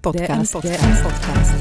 [0.00, 0.56] Podcast.
[0.64, 1.52] DM Podcast.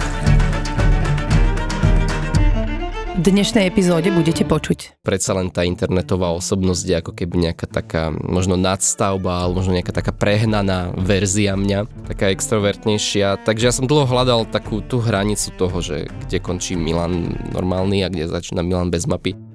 [3.19, 5.03] V dnešnej epizóde budete počuť.
[5.03, 9.91] Predsa len tá internetová osobnosť je ako keby nejaká taká možno nadstavba alebo možno nejaká
[9.91, 13.43] taká prehnaná verzia mňa, taká extrovertnejšia.
[13.43, 18.11] Takže ja som dlho hľadal takú tú hranicu toho, že kde končí Milan normálny a
[18.13, 19.48] kde začína Milan bez mapy.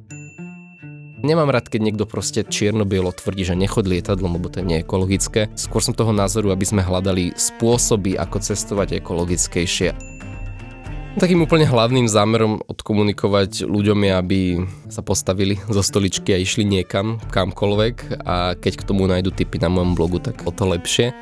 [1.25, 5.49] Nemám rád, keď niekto proste čierno-bielo tvrdí, že nechod lietadlom, lebo to je neekologické.
[5.57, 9.97] Skôr som toho názoru, aby sme hľadali spôsoby, ako cestovať ekologickejšie.
[11.17, 14.41] Takým úplne hlavným zámerom odkomunikovať ľuďom je, aby
[14.93, 19.73] sa postavili zo stoličky a išli niekam, kamkoľvek a keď k tomu nájdu tipy na
[19.73, 21.17] mojom blogu, tak o to lepšie.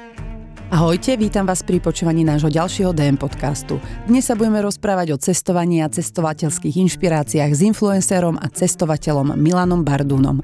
[0.73, 3.77] Ahojte, vítam vás pri počúvaní nášho ďalšieho DM podcastu.
[4.09, 10.41] Dnes sa budeme rozprávať o cestovaní a cestovateľských inšpiráciách s influencerom a cestovateľom Milanom Bardúnom.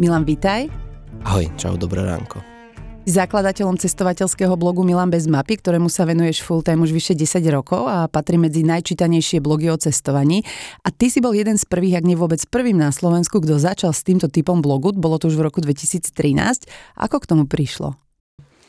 [0.00, 0.72] Milan, vítaj.
[1.20, 2.40] Ahoj, čau, dobré ránko.
[3.04, 7.92] Zakladateľom cestovateľského blogu Milan bez mapy, ktorému sa venuješ full time už vyše 10 rokov
[7.92, 10.48] a patrí medzi najčítanejšie blogy o cestovaní.
[10.80, 13.92] A ty si bol jeden z prvých, ak nie vôbec prvým na Slovensku, kto začal
[13.92, 16.08] s týmto typom blogu, bolo to už v roku 2013.
[16.96, 18.07] Ako k tomu prišlo?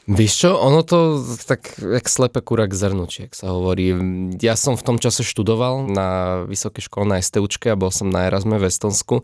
[0.10, 3.94] Víš čo, ono to tak jak slepe kurak zrnučiek sa hovorí.
[4.42, 8.26] Ja som v tom čase študoval na vysokej škole na STUčke a bol som na
[8.26, 9.22] Erasme v Estonsku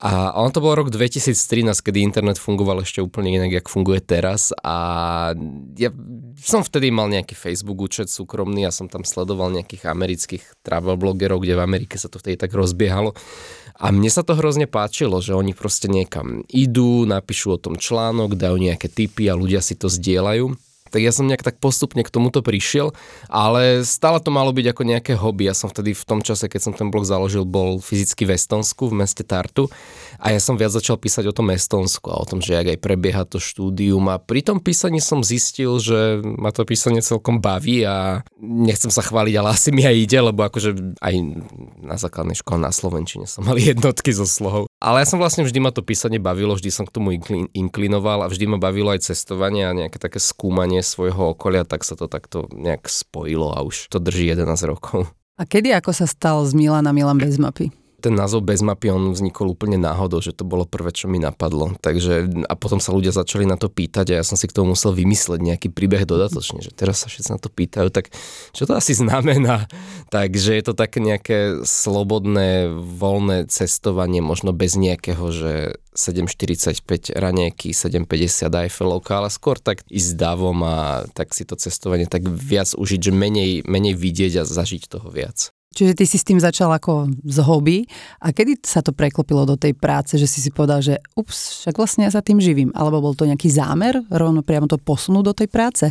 [0.00, 4.48] a on to bol rok 2013, kedy internet fungoval ešte úplne inak, jak funguje teraz
[4.64, 4.76] a
[5.76, 5.92] ja
[6.40, 11.44] som vtedy mal nejaký Facebook účet súkromný a som tam sledoval nejakých amerických travel blogerov,
[11.44, 13.12] kde v Amerike sa to vtedy tak rozbiehalo
[13.80, 18.36] a mne sa to hrozne páčilo, že oni proste niekam idú, napíšu o tom článok,
[18.36, 20.69] dajú nejaké tipy a ľudia si to zdieľajú.
[20.90, 22.90] Tak ja som nejak tak postupne k tomuto prišiel,
[23.30, 25.46] ale stále to malo byť ako nejaké hobby.
[25.46, 28.90] Ja som vtedy v tom čase, keď som ten blog založil, bol fyzicky v Estonsku,
[28.90, 29.70] v meste Tartu
[30.20, 32.78] a ja som viac začal písať o tom Estonsku a o tom, že jak aj
[32.82, 37.86] prebieha to štúdium a pri tom písaní som zistil, že ma to písanie celkom baví
[37.86, 41.14] a nechcem sa chváliť, ale asi mi aj ide, lebo akože aj
[41.80, 44.66] na základnej škole na Slovenčine som mal jednotky zo slohov.
[44.80, 47.16] Ale ja som vlastne vždy ma to písanie bavilo, vždy som k tomu
[47.52, 51.96] inklinoval a vždy ma bavilo aj cestovanie a nejaké také skúmanie svojho okolia, tak sa
[51.96, 55.08] to takto nejak spojilo a už to drží 11 rokov.
[55.40, 57.72] A kedy ako sa stal z Milana Milan bez mapy?
[58.00, 61.76] Ten názov bez mapy, on vznikol úplne náhodou, že to bolo prvé, čo mi napadlo.
[61.78, 64.72] Takže a potom sa ľudia začali na to pýtať a ja som si k tomu
[64.72, 68.08] musel vymysleť nejaký príbeh dodatočne, že teraz sa všetci na to pýtajú, tak
[68.56, 69.68] čo to asi znamená?
[70.14, 75.52] Takže je to také nejaké slobodné, voľné cestovanie, možno bez nejakého, že
[75.92, 82.24] 7.45 ranieky, 7.50 Eiffelovka, ale skôr tak ísť davom a tak si to cestovanie tak
[82.24, 85.52] viac užiť, že menej, menej vidieť a zažiť toho viac.
[85.70, 87.78] Čiže ty si s tým začal ako z hobby
[88.18, 91.78] a kedy sa to preklopilo do tej práce, že si si povedal, že ups, však
[91.78, 95.34] vlastne ja sa tým živím, alebo bol to nejaký zámer rovno priamo to posunúť do
[95.34, 95.84] tej práce?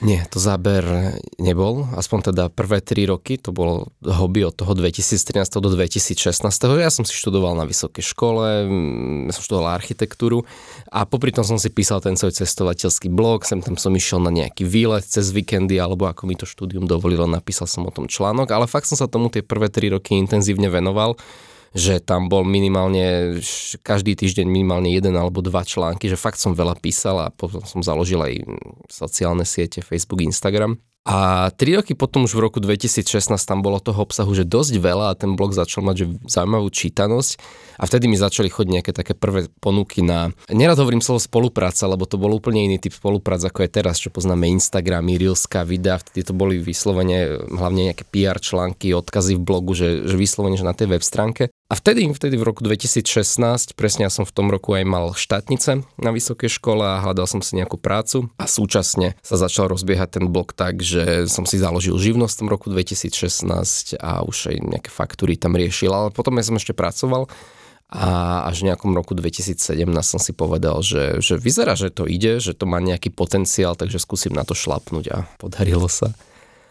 [0.00, 5.60] Nie, to záber nebol, aspoň teda prvé tri roky, to bolo hobby od toho 2013
[5.60, 6.40] do 2016.
[6.80, 10.48] Ja som si študoval na vysokej škole, mm, ja som študoval architektúru
[10.88, 14.32] a popri tom som si písal ten svoj cestovateľský blog, sem tam som išiel na
[14.32, 18.48] nejaký výlet cez víkendy, alebo ako mi to štúdium dovolilo, napísal som o tom článok,
[18.56, 21.20] ale fakt som sa tomu tie prvé tri roky intenzívne venoval
[21.70, 23.38] že tam bol minimálne
[23.86, 27.78] každý týždeň minimálne jeden alebo dva články, že fakt som veľa písal a potom som
[27.78, 28.42] založil aj
[28.90, 30.82] sociálne siete Facebook, Instagram.
[31.08, 35.06] A tri roky potom už v roku 2016 tam bolo toho obsahu, že dosť veľa
[35.08, 37.40] a ten blog začal mať že zaujímavú čítanosť
[37.80, 42.04] a vtedy mi začali chodiť nejaké také prvé ponuky na, nerad hovorím slovo spolupráca, lebo
[42.04, 46.20] to bol úplne iný typ spolupráce ako je teraz, čo poznáme Instagramy, Reelska, videa, vtedy
[46.20, 50.76] to boli vyslovene hlavne nejaké PR články, odkazy v blogu, že, že vyslovene že na
[50.76, 51.48] tej web stránke.
[51.70, 55.86] A vtedy, vtedy v roku 2016, presne ja som v tom roku aj mal štátnice
[56.02, 60.26] na vysokej škole a hľadal som si nejakú prácu a súčasne sa začal rozbiehať ten
[60.34, 65.38] blog tak, že som si založil živnosť v roku 2016 a už aj nejaké faktúry
[65.38, 67.30] tam riešil, ale potom ja som ešte pracoval
[67.90, 69.66] a až v nejakom roku 2017
[69.98, 73.98] som si povedal, že, že vyzerá, že to ide, že to má nejaký potenciál, takže
[73.98, 76.14] skúsim na to šlapnúť a podarilo sa.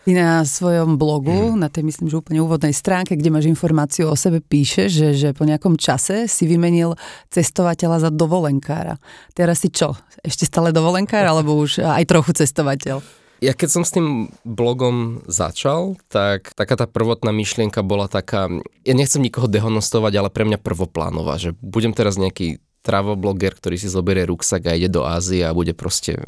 [0.08, 1.60] Ty na svojom blogu, hmm.
[1.60, 5.36] na tej myslím, že úplne úvodnej stránke, kde máš informáciu o sebe, píše, že, že
[5.36, 6.96] po nejakom čase si vymenil
[7.28, 8.96] cestovateľa za dovolenkára.
[9.36, 10.00] Teraz si čo?
[10.24, 13.04] Ešte stále dovolenkár, alebo už aj trochu cestovateľ?
[13.40, 18.52] Ja keď som s tým blogom začal, tak taká tá prvotná myšlienka bola taká,
[18.84, 23.80] ja nechcem nikoho dehonostovať, ale pre mňa prvoplánová, že budem teraz nejaký travel bloger, ktorý
[23.80, 26.20] si zoberie ruksak a ide do Ázie a bude proste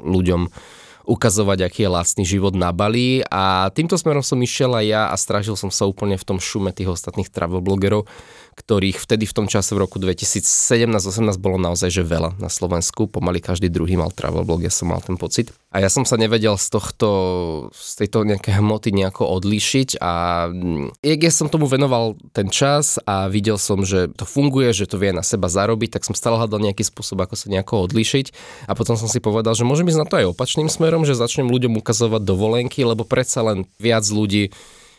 [0.00, 0.52] ľuďom
[1.08, 5.16] ukazovať, aký je lacný život na Bali a týmto smerom som išiel aj ja a
[5.16, 8.04] strážil som sa úplne v tom šume tých ostatných travel blogerov,
[8.60, 10.84] ktorých vtedy v tom čase v roku 2017-18
[11.40, 15.16] bolo naozaj že veľa na Slovensku, pomaly každý druhý mal travel ja som mal ten
[15.16, 15.48] pocit.
[15.68, 17.08] A ja som sa nevedel z tohto,
[17.76, 22.96] z tejto nejaké hmoty nejako odlíšiť a mm, jak ja som tomu venoval ten čas
[23.04, 26.40] a videl som, že to funguje, že to vie na seba zarobiť, tak som stále
[26.40, 28.32] hľadal nejaký spôsob, ako sa nejako odlíšiť.
[28.64, 31.52] A potom som si povedal, že môžem ísť na to aj opačným smerom, že začnem
[31.52, 34.48] ľuďom ukazovať dovolenky, lebo predsa len viac ľudí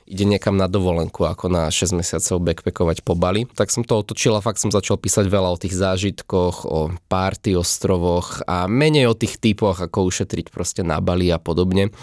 [0.09, 3.45] ide niekam na dovolenku ako na 6 mesiacov backpackovať po Bali.
[3.45, 7.53] Tak som to otočil a fakt som začal písať veľa o tých zážitkoch, o párty
[7.53, 11.93] ostrovoch a menej o tých typoch, ako ušetriť proste na Bali a podobne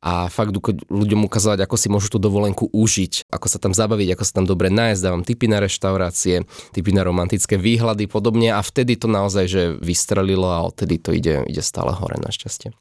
[0.00, 0.56] a fakt
[0.88, 4.48] ľuďom ukazovať, ako si môžu tú dovolenku užiť, ako sa tam zabaviť, ako sa tam
[4.48, 9.44] dobre nájsť, dávam tipy na reštaurácie, tipy na romantické výhľady podobne a vtedy to naozaj,
[9.44, 12.72] že vystrelilo a odtedy to ide, ide stále hore našťastie.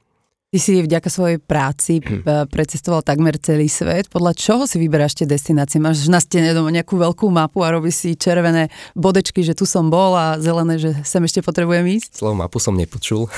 [0.49, 2.49] Ty si vďaka svojej práci hm.
[2.49, 4.09] precestoval takmer celý svet.
[4.09, 5.77] Podľa čoho si vyberáš tie destinácie?
[5.77, 9.93] Máš na stene doma nejakú veľkú mapu a robíš si červené bodečky, že tu som
[9.93, 12.25] bol a zelené, že sem ešte potrebujem ísť?
[12.25, 13.29] Slovo mapu som nepočul.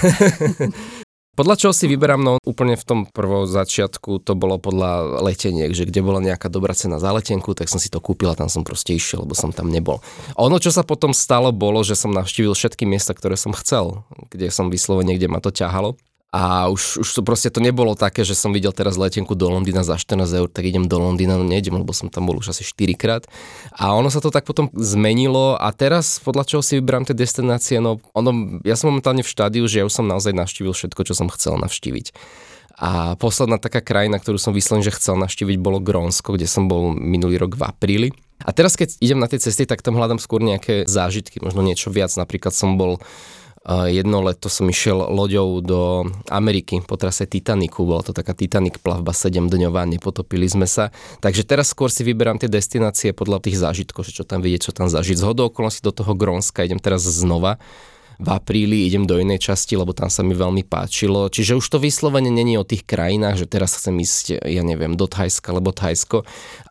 [1.32, 5.88] Podľa čoho si vyberám, no úplne v tom prvom začiatku to bolo podľa leteniek, že
[5.88, 8.68] kde bola nejaká dobrá cena za letenku, tak som si to kúpil a tam som
[8.68, 10.04] proste išiel, lebo som tam nebol.
[10.36, 14.04] A ono, čo sa potom stalo, bolo, že som navštívil všetky miesta, ktoré som chcel,
[14.28, 15.96] kde som vyslovene, kde ma to ťahalo.
[16.32, 19.84] A už, už to proste to nebolo také, že som videl teraz letenku do Londýna
[19.84, 22.64] za 14 eur, tak idem do Londýna, no nejdem, lebo som tam bol už asi
[22.64, 23.28] 4 krát.
[23.76, 27.84] A ono sa to tak potom zmenilo a teraz podľa čoho si vyberám tie destinácie,
[27.84, 31.14] no ono, ja som momentálne v štádiu, že ja už som naozaj navštívil všetko, čo
[31.20, 32.16] som chcel navštíviť.
[32.80, 36.96] A posledná taká krajina, ktorú som vyslovene, že chcel navštíviť, bolo Grónsko, kde som bol
[36.96, 38.10] minulý rok v apríli.
[38.42, 41.94] A teraz, keď idem na tie cesty, tak tam hľadám skôr nejaké zážitky, možno niečo
[41.94, 42.10] viac.
[42.18, 42.98] Napríklad som bol
[43.70, 49.14] Jedno leto som išiel loďou do Ameriky po trase Titaniku, bola to taká Titanic plavba
[49.14, 50.90] 7-dňová, nepotopili sme sa.
[51.22, 54.74] Takže teraz skôr si vyberám tie destinácie podľa tých zážitkov, že čo tam vidieť, čo
[54.74, 55.14] tam zažiť.
[55.14, 57.62] Z hodou okolností do toho Grónska idem teraz znova
[58.22, 61.26] v apríli idem do inej časti, lebo tam sa mi veľmi páčilo.
[61.26, 65.10] Čiže už to vyslovene není o tých krajinách, že teraz chcem ísť, ja neviem, do
[65.10, 66.22] Thajska, lebo Thajsko,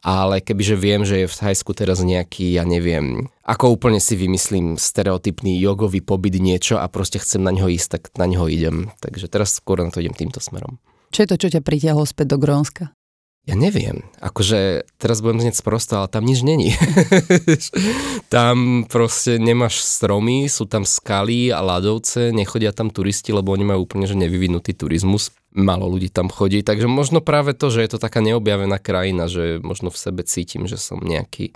[0.06, 4.78] ale kebyže viem, že je v Thajsku teraz nejaký, ja neviem, ako úplne si vymyslím
[4.78, 8.94] stereotypný jogový pobyt niečo a proste chcem na ňo ísť, tak na ňo idem.
[9.02, 10.78] Takže teraz skôr na to idem týmto smerom.
[11.10, 12.94] Čo je to, čo ťa pritiahlo späť do Grónska?
[13.48, 16.76] Ja neviem, akože teraz budem znieť sprosto, ale tam nič není.
[18.34, 23.88] tam proste nemáš stromy, sú tam skaly a ľadovce, nechodia tam turisti, lebo oni majú
[23.88, 25.32] úplne že nevyvinutý turizmus.
[25.50, 29.58] Malo ľudí tam chodí, takže možno práve to, že je to taká neobjavená krajina, že
[29.58, 31.50] možno v sebe cítim, že som nejaký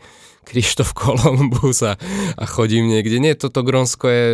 [0.44, 1.96] Krištof Kolumbus a,
[2.37, 3.23] a chodím niekde.
[3.23, 4.25] Nie, toto Grónsko je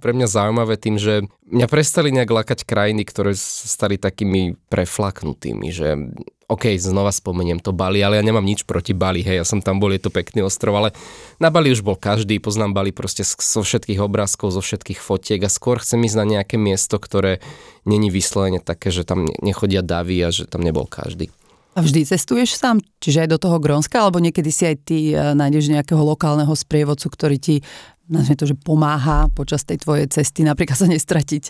[0.00, 5.98] pre mňa zaujímavé tým, že mňa prestali nejak lakať krajiny, ktoré stali takými preflaknutými, že
[6.52, 9.80] OK, znova spomeniem to Bali, ale ja nemám nič proti Bali, hej, ja som tam
[9.80, 10.92] bol, je to pekný ostrov, ale
[11.40, 15.48] na Bali už bol každý, poznám Bali proste zo všetkých obrázkov, zo všetkých fotiek a
[15.48, 17.40] skôr chcem ísť na nejaké miesto, ktoré
[17.84, 21.30] není vyslovene také, že tam nechodia davy a že tam nebol každý.
[21.72, 22.84] A vždy cestuješ sám?
[23.00, 27.08] Čiže aj do toho Grónska, alebo niekedy si aj ty e, nájdeš nejakého lokálneho sprievodcu,
[27.08, 27.64] ktorý ti,
[28.12, 31.48] nazvime to, že pomáha počas tej tvojej cesty, napríklad sa nestratiť?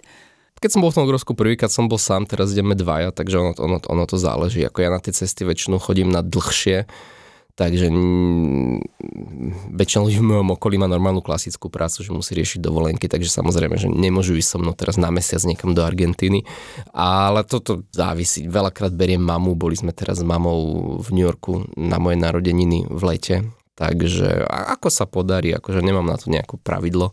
[0.63, 3.53] Keď som bol v tom Grósku prvýkrát som bol sám, teraz ideme dvaja, takže ono,
[3.59, 4.63] ono, ono to záleží.
[4.63, 6.87] Ako ja na tie cesty väčšinou chodím na dlhšie,
[7.53, 7.93] takže
[9.73, 13.77] väčšina ľudí v mojom okolí má normálnu klasickú prácu, že musí riešiť dovolenky, takže samozrejme,
[13.77, 16.49] že nemôžu ísť so mnou teraz na mesiac niekam do Argentíny,
[16.97, 18.49] ale toto závisí.
[18.49, 23.03] Veľakrát beriem mamu, boli sme teraz s mamou v New Yorku na moje narodeniny v
[23.05, 23.37] lete,
[23.77, 27.13] takže ako sa podarí, akože nemám na to nejaké pravidlo.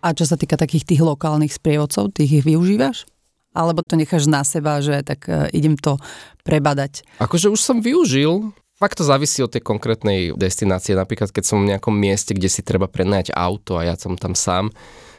[0.00, 3.04] A čo sa týka takých tých lokálnych sprievodcov, tých ich využívaš?
[3.50, 5.98] Alebo to necháš na seba, že tak e, idem to
[6.46, 7.02] prebadať?
[7.18, 10.96] Akože už som využil, Fakt to závisí od tej konkrétnej destinácie.
[10.96, 14.32] Napríklad, keď som v nejakom mieste, kde si treba prenajať auto a ja som tam
[14.32, 14.72] sám,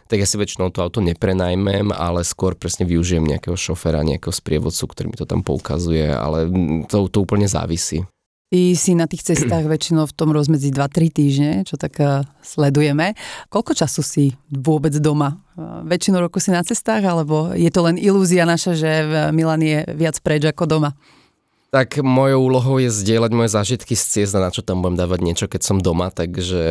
[0.09, 4.83] tak ja si väčšinou to auto neprenajmem, ale skôr presne využijem nejakého šoféra, nejakého sprievodcu,
[4.89, 6.49] ktorý mi to tam poukazuje, ale
[6.89, 8.01] to, to úplne závisí.
[8.49, 13.13] Ty si na tých cestách väčšinou v tom rozmedzi 2-3 týždne, čo tak uh, sledujeme.
[13.53, 15.37] Koľko času si vôbec doma?
[15.53, 19.61] Uh, väčšinu roku si na cestách, alebo je to len ilúzia naša, že v Milan
[19.61, 20.97] je viac preč ako doma?
[21.71, 25.45] Tak mojou úlohou je zdieľať moje zážitky z ciest na čo tam budem dávať niečo,
[25.47, 26.67] keď som doma, takže,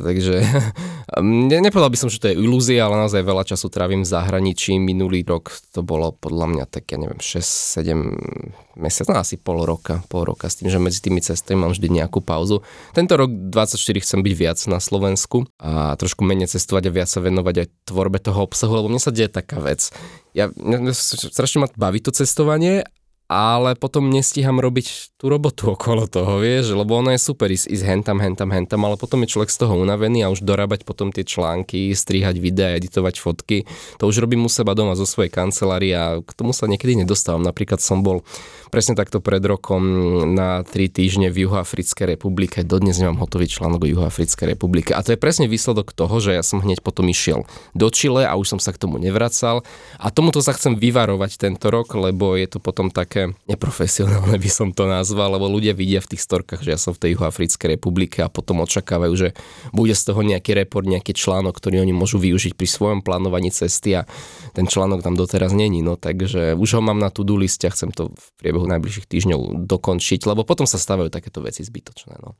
[0.00, 0.40] takže
[1.52, 4.80] ne, nepovedal by som, že to je ilúzia, ale naozaj veľa času trávim v zahraničí.
[4.80, 10.00] Minulý rok to bolo podľa mňa tak, ja neviem, 6-7 mesiac, no asi pol roka,
[10.08, 12.64] pol roka s tým, že medzi tými cestami mám vždy nejakú pauzu.
[12.96, 17.20] Tento rok 24 chcem byť viac na Slovensku a trošku menej cestovať a viac sa
[17.20, 19.92] venovať aj tvorbe toho obsahu, lebo mne sa deje taká vec.
[20.32, 20.48] Ja,
[20.96, 22.88] strašne ma baví to cestovanie,
[23.30, 27.84] ale potom nestíham robiť tú robotu okolo toho, vieš, lebo ono je super ísť, ísť
[27.86, 31.22] hentam, hentam, hentam, ale potom je človek z toho unavený a už dorábať potom tie
[31.22, 33.64] články, strihať videá, editovať fotky,
[34.00, 37.44] to už robím u seba doma zo svojej kancelárie a k tomu sa niekedy nedostávam.
[37.44, 38.26] Napríklad som bol
[38.72, 39.84] presne takto pred rokom
[40.32, 42.64] na tri týždne v Juhoafrickej republike.
[42.64, 44.96] Dodnes nemám hotový článok o Juhoafrickej republike.
[44.96, 47.44] A to je presne výsledok toho, že ja som hneď potom išiel
[47.76, 49.60] do Chile a už som sa k tomu nevracal.
[50.00, 54.72] A tomuto sa chcem vyvarovať tento rok, lebo je to potom také neprofesionálne by som
[54.72, 58.24] to nazval, lebo ľudia vidia v tých storkách, že ja som v tej Juhoafrickej republike
[58.24, 59.28] a potom očakávajú, že
[59.70, 63.98] bude z toho nejaký report, nejaký článok, ktorý oni môžu využiť pri svojom plánovaní cesty
[63.98, 64.08] a
[64.52, 65.80] ten článok tam doteraz není.
[65.84, 69.66] No takže už ho mám na to-do liste a chcem to v priebehu najbližších týždňov
[69.66, 72.18] dokončiť, lebo potom sa stávajú takéto veci zbytočné.
[72.22, 72.34] No.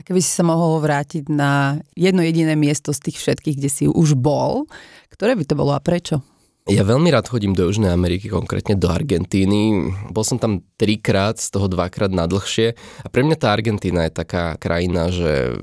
[0.00, 4.16] keby si sa mohol vrátiť na jedno jediné miesto z tých všetkých, kde si už
[4.16, 4.64] bol,
[5.12, 6.24] ktoré by to bolo a prečo?
[6.70, 9.90] Ja veľmi rád chodím do Južnej Ameriky, konkrétne do Argentíny.
[10.14, 12.78] Bol som tam trikrát, z toho dvakrát na dlhšie.
[13.02, 15.58] A pre mňa tá Argentína je taká krajina, že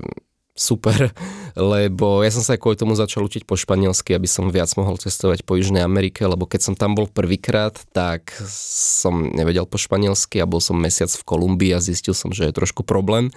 [0.52, 1.08] super,
[1.56, 5.48] lebo ja som sa kvôli tomu začal učiť po španielsky, aby som viac mohol cestovať
[5.48, 10.50] po Južnej Amerike, lebo keď som tam bol prvýkrát, tak som nevedel po španielsky a
[10.50, 13.32] bol som mesiac v Kolumbii a zistil som, že je trošku problém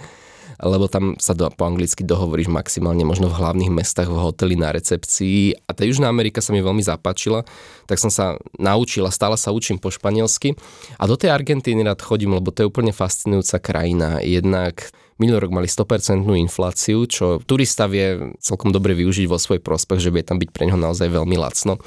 [0.61, 4.69] lebo tam sa do, po anglicky dohovoríš maximálne možno v hlavných mestách, v hoteli, na
[4.69, 7.41] recepcii a tá Južná Amerika sa mi veľmi zapáčila,
[7.89, 10.53] tak som sa naučila, stále sa učím po španielsky
[11.01, 14.21] a do tej Argentíny rád chodím, lebo to je úplne fascinujúca krajina.
[14.21, 20.01] Jednak minulý rok mali 100% infláciu, čo turista vie celkom dobre využiť vo svoj prospech,
[20.01, 21.77] že bude tam byť pre neho naozaj veľmi lacno.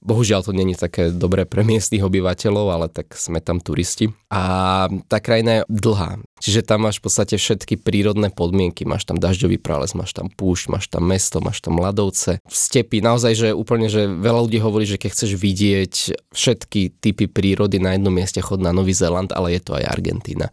[0.00, 4.08] Bohužiaľ to není také dobré pre miestnych obyvateľov, ale tak sme tam turisti.
[4.32, 6.24] A tá krajina je dlhá.
[6.40, 8.88] Čiže tam máš v podstate všetky prírodné podmienky.
[8.88, 13.04] Máš tam dažďový prales, máš tam púšť, máš tam mesto, máš tam ľadovce, stepy.
[13.04, 15.94] Naozaj, že úplne, že veľa ľudí hovorí, že keď chceš vidieť
[16.32, 20.48] všetky typy prírody na jednom mieste, chod na Nový Zéland, ale je to aj Argentína.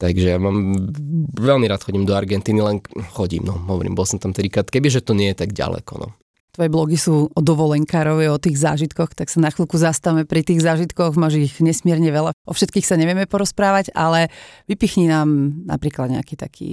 [0.00, 0.88] Takže ja mám,
[1.36, 2.78] veľmi rád chodím do Argentíny, len
[3.12, 6.08] chodím, no hovorím, bol som tam trikrát, kebyže to nie je tak ďaleko, no
[6.54, 10.64] tvoje blogy sú o dovolenkárovi, o tých zážitkoch, tak sa na chvíľku zastavme pri tých
[10.64, 12.32] zážitkoch, máš ich nesmierne veľa.
[12.48, 14.32] O všetkých sa nevieme porozprávať, ale
[14.66, 16.70] vypichni nám napríklad nejaký taký,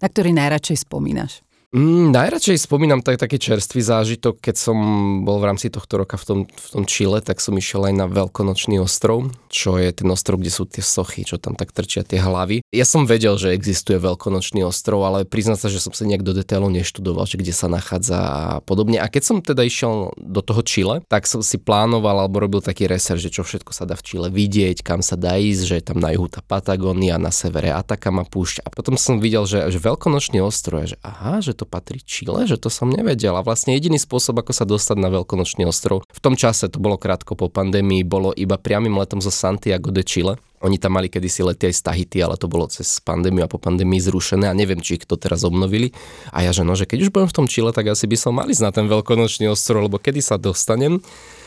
[0.00, 1.44] na ktorý najradšej spomínaš.
[1.70, 4.74] Mm, najradšej spomínam tak, taký čerstvý zážitok, keď som
[5.22, 8.06] bol v rámci tohto roka v tom, v tom Čile, tak som išiel aj na
[8.10, 12.18] Veľkonočný ostrov, čo je ten ostrov, kde sú tie sochy, čo tam tak trčia tie
[12.18, 12.66] hlavy.
[12.74, 16.34] Ja som vedel, že existuje Veľkonočný ostrov, ale priznám sa, že som sa nejak do
[16.34, 18.98] detailov neštudoval, že kde sa nachádza a podobne.
[18.98, 22.90] A keď som teda išiel do toho Čile, tak som si plánoval alebo robil taký
[22.90, 25.84] research, že čo všetko sa dá v Čile vidieť, kam sa dá ísť, že je
[25.86, 28.66] tam na juhu tá Patagónia, na severe Atakama púšť.
[28.66, 32.56] A potom som videl, že, že Veľkonočný ostrov, že aha, že to patrí Čile, že
[32.56, 33.36] to som nevedel.
[33.36, 36.96] A vlastne jediný spôsob, ako sa dostať na Veľkonočný ostrov, v tom čase, to bolo
[36.96, 40.40] krátko po pandémii, bolo iba priamým letom zo Santiago de Chile.
[40.60, 43.56] Oni tam mali kedysi lety aj z Tahiti, ale to bolo cez pandémiu a po
[43.56, 45.96] pandémii zrušené a neviem, či ich to teraz obnovili.
[46.36, 48.36] A ja, že no, že keď už budem v tom Čile, tak asi by som
[48.36, 51.00] mal ísť na ten veľkonočný ostrov, lebo kedy sa dostanem.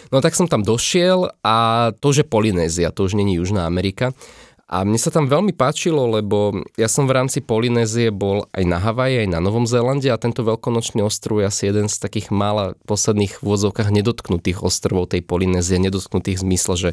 [0.10, 4.14] No tak som tam došiel a to už je Polynézia, to už není Južná Amerika.
[4.74, 8.82] A mne sa tam veľmi páčilo, lebo ja som v rámci Polynézie bol aj na
[8.82, 12.74] Havaji, aj na Novom Zélande a tento veľkonočný ostrov je asi jeden z takých mála
[12.90, 16.90] posledných v vozovkách nedotknutých ostrovov tej Polynézie, nedotknutých v zmysle, že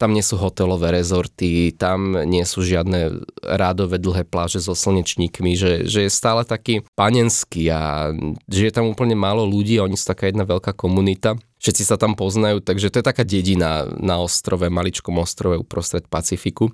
[0.00, 5.84] tam nie sú hotelové rezorty, tam nie sú žiadne rádové dlhé pláže so slnečníkmi, že,
[5.84, 8.08] že je stále taký panenský a
[8.48, 11.36] že je tam úplne málo ľudí a oni sú taká jedna veľká komunita.
[11.60, 16.72] Všetci sa tam poznajú, takže to je taká dedina na ostrove, maličkom ostrove uprostred Pacifiku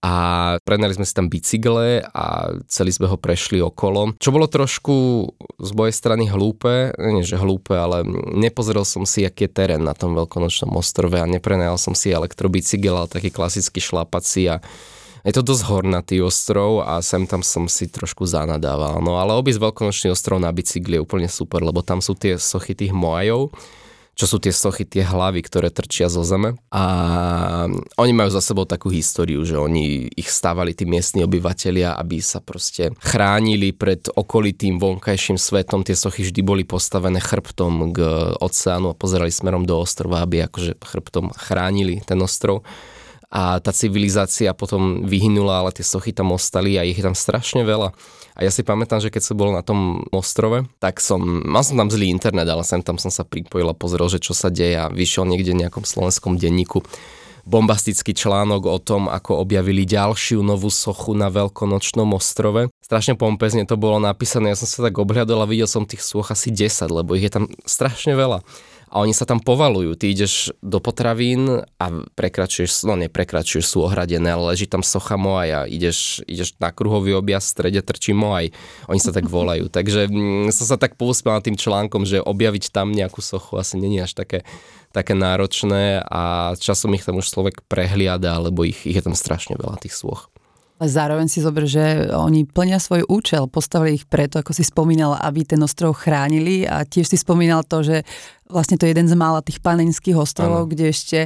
[0.00, 0.14] a
[0.64, 4.16] prenali sme si tam bicykle a celý sme ho prešli okolo.
[4.16, 4.94] Čo bolo trošku
[5.60, 8.00] z mojej strany hlúpe, nie že hlúpe, ale
[8.32, 12.96] nepozrel som si, aký je terén na tom veľkonočnom ostrove a neprenajal som si elektrobicykel,
[12.96, 14.64] ale taký klasický šlapací a
[15.20, 19.04] je to dosť hornatý ostrov a sem tam som si trošku zanadával.
[19.04, 22.72] No ale obísť veľkonočný ostrov na bicykli je úplne super, lebo tam sú tie sochy
[22.72, 23.52] tých mojajov
[24.20, 26.60] čo sú tie sochy, tie hlavy, ktoré trčia zo zeme.
[26.68, 26.84] A
[27.96, 32.44] oni majú za sebou takú históriu, že oni ich stávali tí miestni obyvateľia, aby sa
[32.44, 35.88] proste chránili pred okolitým vonkajším svetom.
[35.88, 37.98] Tie sochy vždy boli postavené chrbtom k
[38.36, 42.60] oceánu a pozerali smerom do ostrova, aby akože chrbtom chránili ten ostrov
[43.30, 47.62] a tá civilizácia potom vyhynula, ale tie sochy tam ostali a ich je tam strašne
[47.62, 47.94] veľa.
[48.34, 51.78] A ja si pamätám, že keď som bol na tom ostrove, tak som, mal som
[51.78, 54.74] tam zlý internet, ale sem tam som sa pripojil a pozrel, že čo sa deje
[54.74, 56.82] a vyšiel niekde v nejakom slovenskom denníku
[57.48, 62.68] bombastický článok o tom, ako objavili ďalšiu novú sochu na veľkonočnom ostrove.
[62.84, 66.30] Strašne pompezne to bolo napísané, ja som sa tak obhľadol a videl som tých soch
[66.30, 68.44] asi 10, lebo ich je tam strašne veľa.
[68.90, 69.94] A oni sa tam povalujú.
[69.94, 71.86] Ty ideš do potravín a
[72.18, 77.46] prekračuješ, no neprekračuješ, sú ohradené, ale leží tam socha Moaja, ideš, ideš na kruhový objazd,
[77.46, 78.50] v strede trčí Moaj,
[78.90, 79.70] oni sa tak volajú.
[79.70, 84.02] Takže mm, som sa tak pousmiel tým článkom, že objaviť tam nejakú sochu asi není
[84.02, 84.42] až také,
[84.90, 89.54] také náročné a časom ich tam už človek prehliada, lebo ich, ich je tam strašne
[89.54, 90.26] veľa tých svoch.
[90.80, 95.12] Ale zároveň si zober, že oni plnia svoj účel, postavili ich preto, ako si spomínal,
[95.12, 97.96] aby ten ostrov chránili a tiež si spomínal to, že
[98.50, 100.70] vlastne to je jeden z mála tých panenských ostrovov, ano.
[100.70, 101.18] kde ešte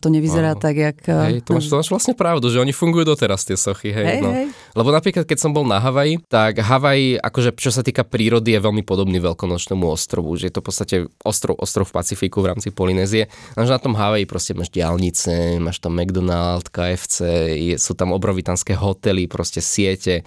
[0.00, 0.60] to nevyzerá ano.
[0.60, 0.98] tak, jak...
[1.04, 4.06] Hej, to máš, to máš vlastne pravdu, že oni fungujú doteraz tie sochy, hej.
[4.06, 4.32] hej, no.
[4.32, 4.48] hej.
[4.72, 8.60] Lebo napríklad, keď som bol na Havaji, tak Havaj, akože čo sa týka prírody, je
[8.60, 12.72] veľmi podobný veľkonočnému ostrovu, že je to v podstate ostrov, ostrov v Pacifiku v rámci
[12.72, 13.28] Polynézie.
[13.54, 17.16] No, na tom Havaji proste máš diálnice, máš tam McDonald, KFC,
[17.54, 20.24] je, sú tam obrovitanské hotely, proste siete.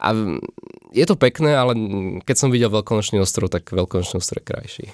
[0.00, 0.12] A
[0.92, 1.72] je to pekné, ale
[2.24, 4.86] keď som videl veľkonočný ostrov, tak veľkonočný ostrov je krajší.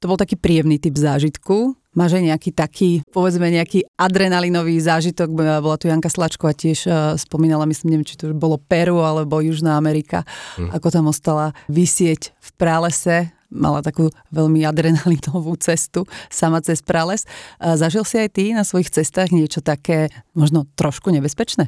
[0.00, 1.76] To bol taký príjemný typ zážitku.
[1.92, 5.28] Máš aj nejaký taký, povedzme, nejaký adrenalinový zážitok.
[5.60, 9.76] Bola tu Janka Slačková tiež uh, spomínala, myslím, neviem, či to bolo Peru alebo Južná
[9.76, 10.24] Amerika,
[10.56, 10.72] hm.
[10.72, 17.26] ako tam ostala vysieť v pralese mala takú veľmi adrenalinovú cestu sama cez prales.
[17.58, 21.66] Uh, zažil si aj ty na svojich cestách niečo také možno trošku nebezpečné?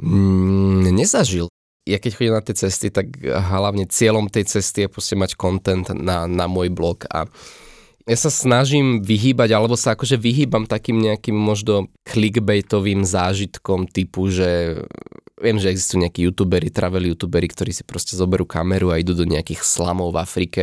[0.00, 1.52] Mm, nezažil
[1.88, 5.88] ja keď chodím na tie cesty, tak hlavne cieľom tej cesty je proste mať content
[5.96, 7.24] na, na môj blog a
[8.08, 14.80] ja sa snažím vyhýbať, alebo sa akože vyhýbam takým nejakým možno clickbaitovým zážitkom typu, že
[15.36, 19.28] viem, že existujú nejakí youtuberi, travel youtuberi, ktorí si proste zoberú kameru a idú do
[19.28, 20.62] nejakých slamov v Afrike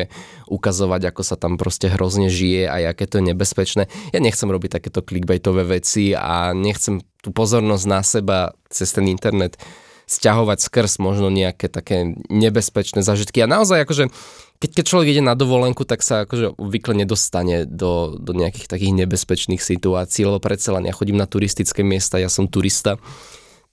[0.50, 3.94] ukazovať, ako sa tam proste hrozne žije a aké to je nebezpečné.
[4.10, 8.38] Ja nechcem robiť takéto clickbaitové veci a nechcem tú pozornosť na seba
[8.74, 9.62] cez ten internet
[10.06, 13.42] stiahovať skrz možno nejaké také nebezpečné zažitky.
[13.42, 14.14] A naozaj akože,
[14.62, 18.94] keď, keď človek ide na dovolenku, tak sa akože obvykle nedostane do, do nejakých takých
[18.94, 23.02] nebezpečných situácií, lebo predsa len ja chodím na turistické miesta, ja som turista.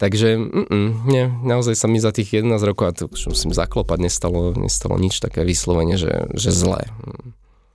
[0.00, 3.98] Takže mm, nie, naozaj sa mi za tých 11 rokov, a to už musím zaklopať,
[4.02, 6.90] nestalo, nestalo nič také vyslovene, že, že zlé.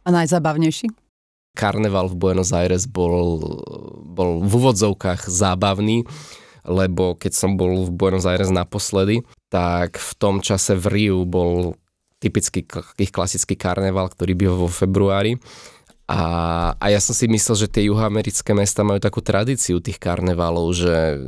[0.03, 0.91] A najzábavnejší?
[1.55, 3.39] Karneval v Buenos Aires bol,
[4.03, 6.03] bol v úvodzovkách zábavný
[6.67, 11.80] lebo keď som bol v Buenos Aires naposledy, tak v tom čase v Riu bol
[12.19, 12.67] typický
[12.99, 15.39] ich klasický karneval, ktorý byl vo februári.
[16.08, 20.71] A, a ja som si myslel, že tie juhoamerické mesta majú takú tradíciu tých karnevalov,
[20.71, 21.19] že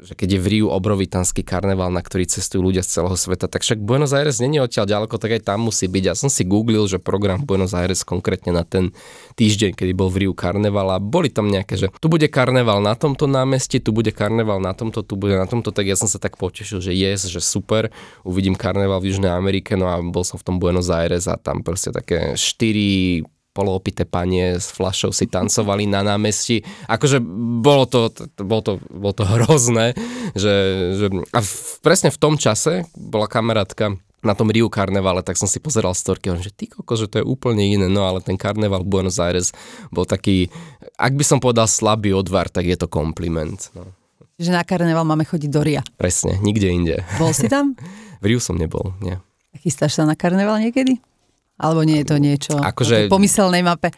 [0.00, 3.60] že keď je v Riu obrovitanský karneval, na ktorý cestujú ľudia z celého sveta, tak
[3.60, 6.04] však Buenos Aires není odtiaľ ďaleko, tak aj tam musí byť.
[6.08, 8.96] Ja som si googlil, že program Buenos Aires konkrétne na ten
[9.36, 12.96] týždeň, kedy bol v Riu karneval a boli tam nejaké, že tu bude karneval na
[12.96, 16.16] tomto námestí, tu bude karneval na tomto, tu bude na tomto, tak ja som sa
[16.16, 17.92] tak potešil, že yes, že super,
[18.24, 21.60] uvidím karneval v Južnej Amerike, no a bol som v tom Buenos Aires a tam
[21.60, 23.20] proste také štyri
[23.60, 26.64] poloopité panie s flašou si tancovali na námestí.
[26.88, 27.20] Akože
[27.60, 28.08] bolo to,
[28.40, 29.92] bolo to, bolo to hrozné,
[30.32, 30.54] že,
[30.96, 31.52] že a v,
[31.84, 36.32] presne v tom čase bola kamarátka na tom Riu karnevale, tak som si pozeral storky,
[36.40, 39.52] že ty koko, že to je úplne iné, no ale ten karneval Buenos Aires
[39.88, 40.52] bol taký,
[41.00, 43.72] ak by som povedal slabý odvar, tak je to kompliment.
[43.72, 43.88] No.
[44.40, 45.80] Že na karneval máme chodiť do Ria.
[45.96, 46.96] Presne, nikde inde.
[47.16, 47.76] Bol si tam?
[48.24, 49.16] v Riu som nebol, nie.
[49.60, 51.00] Chystáš sa na karneval niekedy?
[51.60, 53.92] Alebo nie je to niečo akože, pomyselnej mape?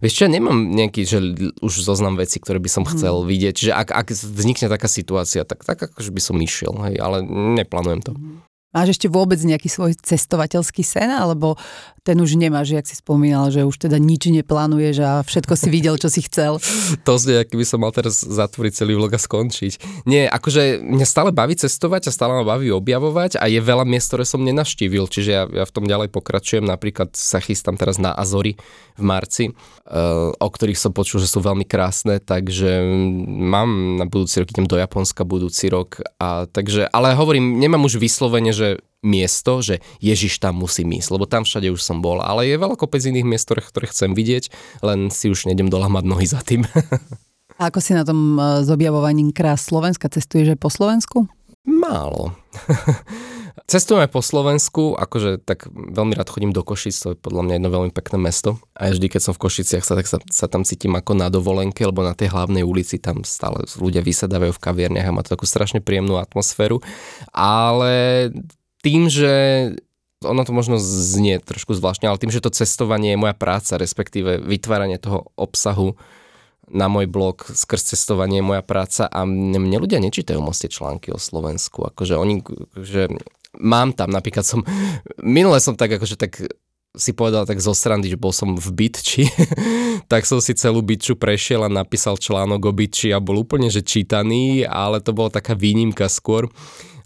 [0.00, 1.18] Vieš čo, ja nemám nejaký, že
[1.60, 3.28] už zoznam veci, ktoré by som chcel hmm.
[3.28, 3.52] vidieť.
[3.52, 7.20] Čiže ak, ak vznikne taká situácia, tak, tak akože by som išiel, hej, ale
[7.60, 8.12] neplánujem to.
[8.16, 8.40] Hmm.
[8.70, 11.58] Máš ešte vôbec nejaký svoj cestovateľský sen, alebo
[12.06, 15.98] ten už nemáš, jak si spomínal, že už teda nič neplánuješ a všetko si videl,
[16.00, 16.62] čo si chcel?
[17.06, 20.06] to znie, aký by som mal teraz zatvoriť celý vlog a skončiť.
[20.06, 24.14] Nie, akože mňa stále baví cestovať a stále ma baví objavovať a je veľa miest,
[24.14, 26.62] ktoré som nenaštívil, čiže ja, ja v tom ďalej pokračujem.
[26.62, 28.54] Napríklad sa chystám teraz na Azory
[28.96, 32.86] v marci, uh, o ktorých som počul, že sú veľmi krásne, takže
[33.26, 36.00] mám na budúci rok, idem do Japonska budúci rok.
[36.22, 38.68] A, takže, ale hovorím, nemám už vyslovene, že
[39.00, 42.76] miesto, že Ježiš tam musí ísť, lebo tam všade už som bol, ale je veľa
[42.76, 44.52] kopec iných miest, ktoré, ktoré chcem vidieť,
[44.84, 46.68] len si už nejdem dolamať nohy za tým.
[47.60, 50.08] A ako si na tom e, s objavovaním krás Slovenska?
[50.08, 51.28] Cestuješ aj po Slovensku?
[51.68, 52.32] Málo.
[53.66, 57.70] Cestujeme po Slovensku, akože tak veľmi rád chodím do Košic, to je podľa mňa jedno
[57.70, 58.58] veľmi pekné mesto.
[58.72, 61.84] A vždy, keď som v Košiciach, sa, tak sa, sa tam cítim ako na dovolenke,
[61.86, 65.46] lebo na tej hlavnej ulici tam stále ľudia vysedávajú v kaviarniach a má to takú
[65.46, 66.82] strašne príjemnú atmosféru.
[67.34, 68.28] Ale
[68.80, 69.32] tým, že
[70.20, 74.40] ono to možno znie trošku zvláštne, ale tým, že to cestovanie je moja práca, respektíve
[74.40, 75.96] vytváranie toho obsahu
[76.70, 81.10] na môj blog skrz cestovanie je moja práca a mne ľudia nečítajú moc tie články
[81.10, 81.82] o Slovensku.
[81.82, 82.46] Akože oni,
[82.78, 83.10] že
[83.58, 84.62] mám tam, napríklad som,
[85.18, 86.38] minule som tak akože tak
[86.90, 89.30] si povedal tak zo srandy, že bol som v Bitči,
[90.12, 93.86] tak som si celú Bitču prešiel a napísal článok o Bitči a bol úplne že
[93.86, 96.50] čítaný, ale to bola taká výnimka skôr.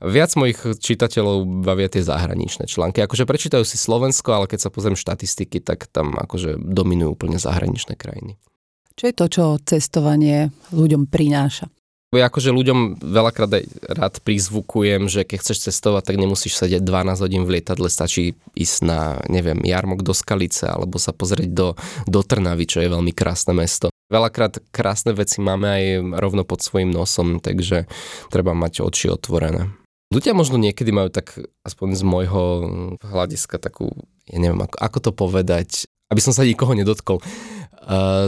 [0.04, 3.00] Viac mojich čitateľov bavia tie zahraničné články.
[3.00, 7.96] Akože prečítajú si Slovensko, ale keď sa pozriem štatistiky, tak tam akože dominujú úplne zahraničné
[7.96, 8.36] krajiny.
[9.00, 11.72] Čo je to, čo cestovanie ľuďom prináša?
[12.14, 17.24] Ja akože ľuďom veľakrát aj rád prizvukujem, že keď chceš cestovať, tak nemusíš sedieť 12
[17.24, 21.68] hodín v lietadle, stačí ísť na, neviem, jarmok do Skalice alebo sa pozrieť do,
[22.06, 23.90] do Trnavy, čo je veľmi krásne mesto.
[24.12, 25.84] Veľakrát krásne veci máme aj
[26.22, 27.90] rovno pod svojim nosom, takže
[28.30, 29.74] treba mať oči otvorené.
[30.12, 31.34] Ľudia možno niekedy majú tak,
[31.66, 32.42] aspoň z môjho
[33.02, 33.90] hľadiska, takú,
[34.30, 35.68] ja neviem, ako, ako to povedať,
[36.12, 37.18] aby som sa nikoho nedotkol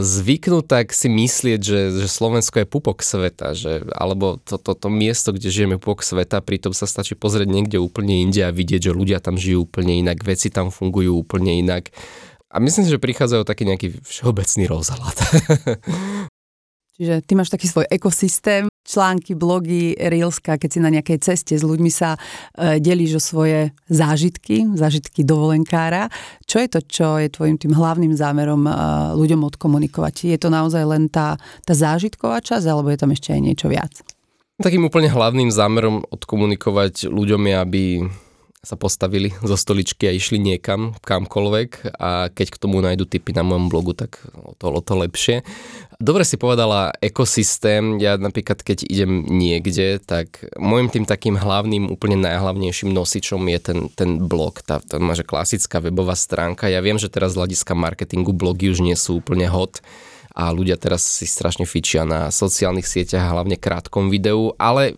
[0.05, 4.87] zvyknú tak si myslieť, že, že Slovensko je pupok sveta, že, alebo to, to, to
[4.93, 8.97] miesto, kde žijeme pupok sveta, pritom sa stačí pozrieť niekde úplne inde a vidieť, že
[8.97, 11.89] ľudia tam žijú úplne inak, veci tam fungujú úplne inak.
[12.47, 15.17] A myslím si, že prichádzajú taký nejaký všeobecný rozhľad.
[16.97, 21.63] Čiže ty máš taký svoj ekosystém, články, blogy, reelska, keď si na nejakej ceste s
[21.67, 23.59] ľuďmi sa e, delíš o svoje
[23.91, 26.07] zážitky, zážitky dovolenkára.
[26.47, 28.71] Čo je to, čo je tvojim tým hlavným zámerom e,
[29.19, 30.31] ľuďom odkomunikovať?
[30.31, 31.35] Je to naozaj len tá,
[31.67, 33.91] tá zážitková časť, alebo je tam ešte aj niečo viac?
[34.57, 37.83] Takým úplne hlavným zámerom odkomunikovať ľuďom je, aby
[38.65, 43.45] sa postavili zo stoličky a išli niekam, kamkoľvek a keď k tomu nájdu tipy na
[43.45, 45.45] mojom blogu, tak o to, o to lepšie.
[46.01, 52.17] Dobre si povedala ekosystém, ja napríklad keď idem niekde, tak môjim tým takým hlavným, úplne
[52.21, 56.69] najhlavnejším nosičom je ten, ten blog, tá, tá máže klasická webová stránka.
[56.69, 59.85] Ja viem, že teraz z hľadiska marketingu blogy už nie sú úplne hot,
[60.37, 64.93] a ľudia teraz si strašne fičia na sociálnych sieťach, hlavne krátkom videu, ale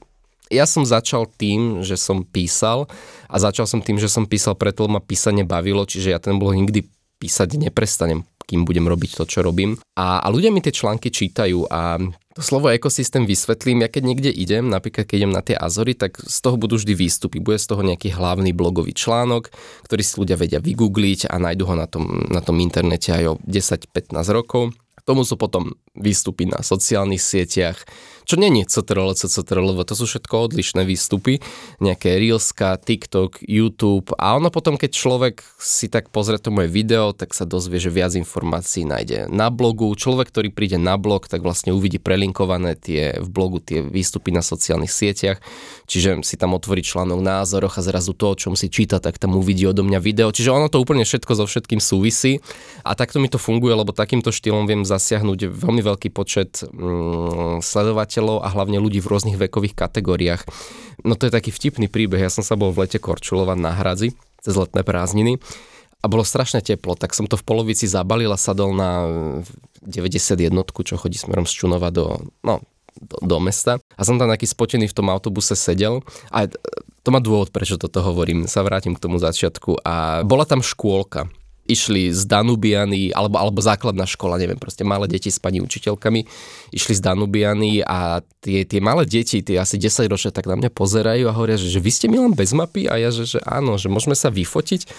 [0.49, 2.89] ja som začal tým, že som písal
[3.29, 6.41] a začal som tým, že som písal preto, lebo ma písanie bavilo, čiže ja ten
[6.41, 6.89] blog nikdy
[7.21, 9.77] písať neprestanem, kým budem robiť to, čo robím.
[9.93, 12.01] A, a ľudia mi tie články čítajú a
[12.33, 16.23] to slovo ekosystém vysvetlím, ja keď niekde idem, napríklad keď idem na tie Azory, tak
[16.23, 17.43] z toho budú vždy výstupy.
[17.43, 19.51] Bude z toho nejaký hlavný blogový článok,
[19.83, 23.39] ktorý si ľudia vedia vygoogliť a nájdu ho na tom, na tom internete aj o
[23.43, 24.71] 10-15 rokov.
[25.03, 27.83] Tomu sú potom výstupy na sociálnych sieťach,
[28.29, 31.41] čo není CTRL, CTRL, to sú všetko odlišné výstupy,
[31.81, 34.13] nejaké Reelska, TikTok, YouTube.
[34.21, 37.89] A ono potom, keď človek si tak pozrie to moje video, tak sa dozvie, že
[37.89, 39.89] viac informácií nájde na blogu.
[39.97, 44.45] Človek, ktorý príde na blog, tak vlastne uvidí prelinkované tie v blogu tie výstupy na
[44.45, 45.41] sociálnych sieťach,
[45.89, 49.34] čiže si tam otvorí článok názoroch a zrazu to, o čom si číta, tak tam
[49.34, 50.30] uvidí odo mňa video.
[50.30, 52.45] Čiže ono to úplne všetko so všetkým súvisí
[52.86, 58.45] a takto mi to funguje, lebo takýmto štýlom viem zasiahnuť veľmi veľký počet mm, sledovateľov
[58.45, 60.45] a hlavne ľudí v rôznych vekových kategóriách.
[61.02, 62.21] No to je taký vtipný príbeh.
[62.21, 64.13] Ja som sa bol v lete korčulovať na hradzi
[64.45, 65.41] cez letné prázdniny
[65.99, 69.04] a bolo strašne teplo, tak som to v polovici zabalil a sadol na
[69.84, 72.63] 91, čo chodí smerom z Čunova do, no,
[73.01, 73.79] do, mesta.
[73.95, 76.03] A som tam taký spotený v tom autobuse sedel.
[76.29, 76.47] A
[77.01, 78.45] to má dôvod, prečo toto hovorím.
[78.45, 79.81] Sa vrátim k tomu začiatku.
[79.88, 81.31] A bola tam škôlka
[81.69, 86.25] išli z Danubiany, alebo, alebo základná škola, neviem, proste malé deti s pani učiteľkami,
[86.73, 90.73] išli z Danubiany a tie, tie malé deti, tie asi 10 ročné, tak na mňa
[90.73, 93.77] pozerajú a hovoria, že, že vy ste Milan bez mapy a ja, že, že áno,
[93.77, 94.89] že môžeme sa vyfotiť.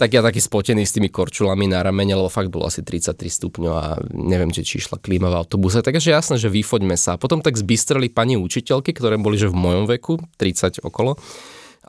[0.00, 3.74] Tak ja taký spotený s tými korčulami na ramene, lebo fakt bolo asi 33 stupňov
[3.76, 5.84] a neviem, či, či išla klíma v autobuse.
[5.84, 7.20] Takže jasné, že vyfoďme sa.
[7.20, 11.20] Potom tak zbystreli pani učiteľky, ktoré boli že v mojom veku, 30 okolo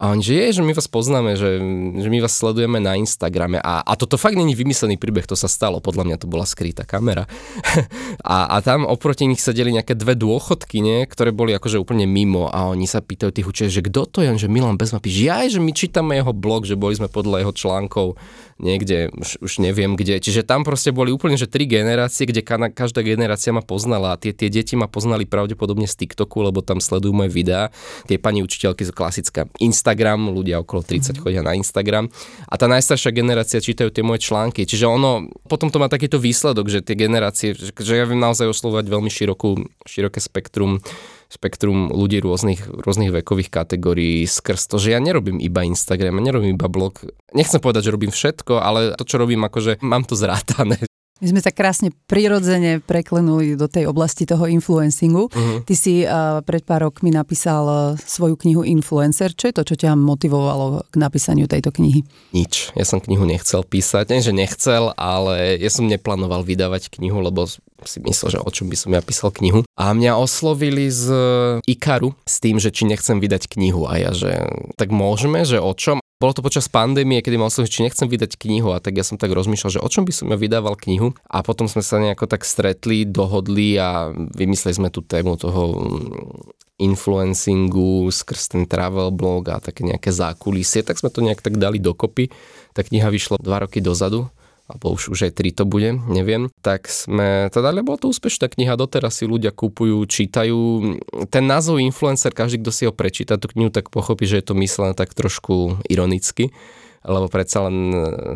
[0.01, 1.61] a on, že je, že my vás poznáme, že,
[2.01, 3.61] že my vás sledujeme na Instagrame.
[3.61, 5.77] A, a toto fakt není vymyslený príbeh, to sa stalo.
[5.77, 7.29] Podľa mňa to bola skrytá kamera.
[8.25, 12.49] a, a tam oproti nich sedeli nejaké dve dôchodky, nie, ktoré boli akože úplne mimo.
[12.49, 14.33] A oni sa pýtajú tých učiteľov, že kto to je?
[14.33, 15.05] On, že Milan Bezmapy.
[15.05, 18.17] Že aj, že my čítame jeho blog, že boli sme podľa jeho článkov
[18.61, 20.21] niekde, už, už neviem kde.
[20.21, 24.31] Čiže tam proste boli úplne, že tri generácie, kde každá generácia ma poznala a tie,
[24.31, 27.73] tie deti ma poznali pravdepodobne z TikToku, lebo tam sledujú moje videá.
[28.05, 31.21] Tie pani učiteľky sú klasická Instagram, ľudia okolo 30 mm-hmm.
[31.25, 32.07] chodia na Instagram.
[32.47, 34.63] A tá najstaršia generácia čítajú tie moje články.
[34.63, 38.45] Čiže ono, potom to má takýto výsledok, že tie generácie, že, že ja viem naozaj
[38.45, 40.79] oslovať veľmi širokú, široké spektrum
[41.31, 46.67] spektrum ľudí rôznych, rôznych vekových kategórií skrz to, že ja nerobím iba Instagram, nerobím iba
[46.67, 47.07] blog.
[47.31, 50.75] Nechcem povedať, že robím všetko, ale to, čo robím, akože mám to zrátané.
[51.21, 55.29] My sme sa krásne prirodzene preklenuli do tej oblasti toho influencingu.
[55.29, 55.61] Uh-huh.
[55.61, 59.29] Ty si uh, pred pár rokmi napísal uh, svoju knihu Influencer.
[59.37, 62.01] Čo je to, čo ťa motivovalo k napísaniu tejto knihy?
[62.33, 62.73] Nič.
[62.73, 64.09] Ja som knihu nechcel písať.
[64.09, 67.45] Nie, že nechcel, ale ja som neplánoval vydávať knihu, lebo
[67.85, 69.61] si myslel, že o čom by som ja písal knihu.
[69.77, 71.05] A mňa oslovili z
[71.69, 73.85] Ikaru s tým, že či nechcem vydať knihu.
[73.85, 76.00] A ja, že tak môžeme, že o čom?
[76.21, 79.17] Bolo to počas pandémie, kedy mal som, či nechcem vydať knihu a tak ja som
[79.17, 81.17] tak rozmýšľal, že o čom by som ja vydával knihu.
[81.25, 85.73] A potom sme sa nejako tak stretli, dohodli a vymysleli sme tú tému toho
[86.77, 91.81] influencingu skrz ten travel blog a také nejaké zákulisie, tak sme to nejak tak dali
[91.81, 92.29] dokopy.
[92.77, 94.29] Tá kniha vyšla dva roky dozadu
[94.71, 98.79] alebo už, už aj tri to bude, neviem, tak sme, teda, lebo to úspešná kniha,
[98.79, 100.59] doteraz si ľudia kúpujú, čítajú.
[101.27, 104.55] Ten názov influencer, každý, kto si ho prečíta, tú knihu, tak pochopí, že je to
[104.55, 106.55] myslené tak trošku ironicky
[107.01, 107.89] lebo predsa len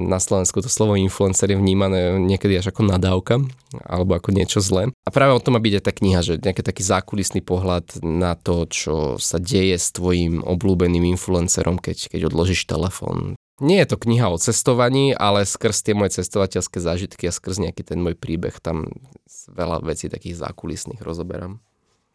[0.10, 3.38] na Slovensku to slovo influencer je vnímané niekedy až ako nadávka
[3.86, 4.90] alebo ako niečo zlé.
[5.06, 8.34] A práve o tom má byť aj tá kniha, že nejaký taký zákulisný pohľad na
[8.34, 13.38] to, čo sa deje s tvojim obľúbeným influencerom, keď, keď odložíš telefón.
[13.64, 17.88] Nie je to kniha o cestovaní, ale skrz tie moje cestovateľské zážitky a skrz nejaký
[17.88, 18.92] ten môj príbeh tam
[19.48, 21.64] veľa vecí takých zákulisných rozoberám.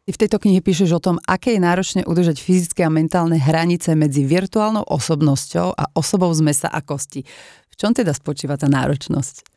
[0.05, 3.97] Ty v tejto knihe píšeš o tom, aké je náročné udržať fyzické a mentálne hranice
[3.97, 7.25] medzi virtuálnou osobnosťou a osobou z mesa a kosti.
[7.73, 9.50] V čom teda spočíva tá náročnosť?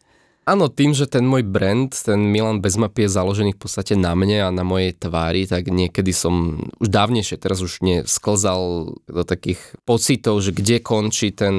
[0.43, 4.11] Áno, tým, že ten môj brand, ten Milan bez mapy je založený v podstate na
[4.11, 9.63] mne a na mojej tvári, tak niekedy som už dávnejšie, teraz už nesklzal do takých
[9.87, 11.55] pocitov, že kde končí ten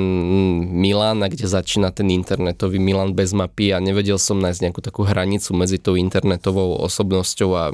[0.68, 5.08] Milan a kde začína ten internetový Milan bez mapy a nevedel som nájsť nejakú takú
[5.08, 7.72] hranicu medzi tou internetovou osobnosťou a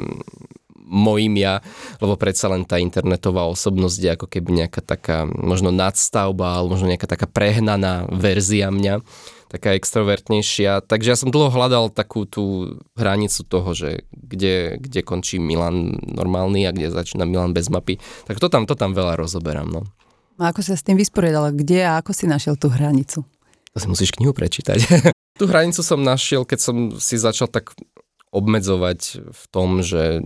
[0.90, 1.58] mojim ja,
[1.98, 6.90] lebo predsa len tá internetová osobnosť je ako keby nejaká taká možno nadstavba, alebo možno
[6.90, 9.02] nejaká taká prehnaná verzia mňa,
[9.50, 10.86] taká extrovertnejšia.
[10.86, 16.70] Takže ja som dlho hľadal takú tú hranicu toho, že kde, kde končí Milan normálny
[16.70, 17.98] a kde začína Milan bez mapy.
[18.30, 19.66] Tak to tam, to tam veľa rozoberám.
[19.66, 19.82] No.
[20.38, 21.50] A ako sa s tým vysporiadal?
[21.50, 23.26] Kde a ako si našiel tú hranicu?
[23.74, 24.78] To si musíš knihu prečítať.
[25.40, 27.74] tú hranicu som našiel, keď som si začal tak
[28.30, 30.22] obmedzovať v tom, že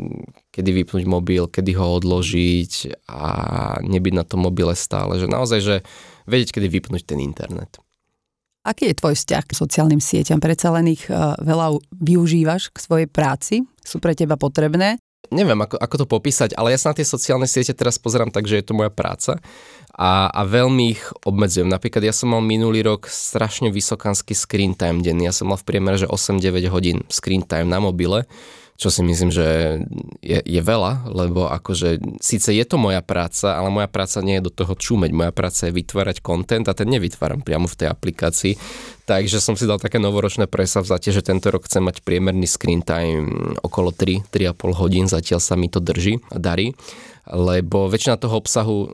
[0.52, 3.28] kedy vypnúť mobil, kedy ho odložiť a
[3.80, 5.16] nebyť na tom mobile stále.
[5.16, 5.76] Že naozaj, že
[6.28, 7.80] vedieť, kedy vypnúť ten internet.
[8.64, 10.40] Aký je tvoj vzťah k sociálnym sieťam?
[10.40, 13.68] Predsa len ich eh, veľa využívaš k svojej práci?
[13.84, 14.96] Sú pre teba potrebné?
[15.32, 18.44] Neviem, ako, ako to popísať, ale ja sa na tie sociálne siete teraz pozerám tak,
[18.44, 19.40] že je to moja práca
[19.96, 21.70] a, a veľmi ich obmedzujem.
[21.70, 25.30] Napríklad ja som mal minulý rok strašne vysokánsky screen time denný.
[25.30, 28.28] Ja som mal v priemere, že 8-9 hodín screen time na mobile
[28.74, 29.78] čo si myslím, že
[30.18, 34.46] je, je veľa, lebo akože síce je to moja práca, ale moja práca nie je
[34.50, 35.14] do toho čúmeť.
[35.14, 38.58] Moja práca je vytvárať kontent a ten nevytváram priamo v tej aplikácii.
[39.06, 43.54] Takže som si dal také novoročné presavzatie, že tento rok chcem mať priemerný screen time
[43.62, 46.74] okolo 3, 3,5 hodín, zatiaľ sa mi to drží a darí
[47.30, 48.92] lebo väčšina toho obsahu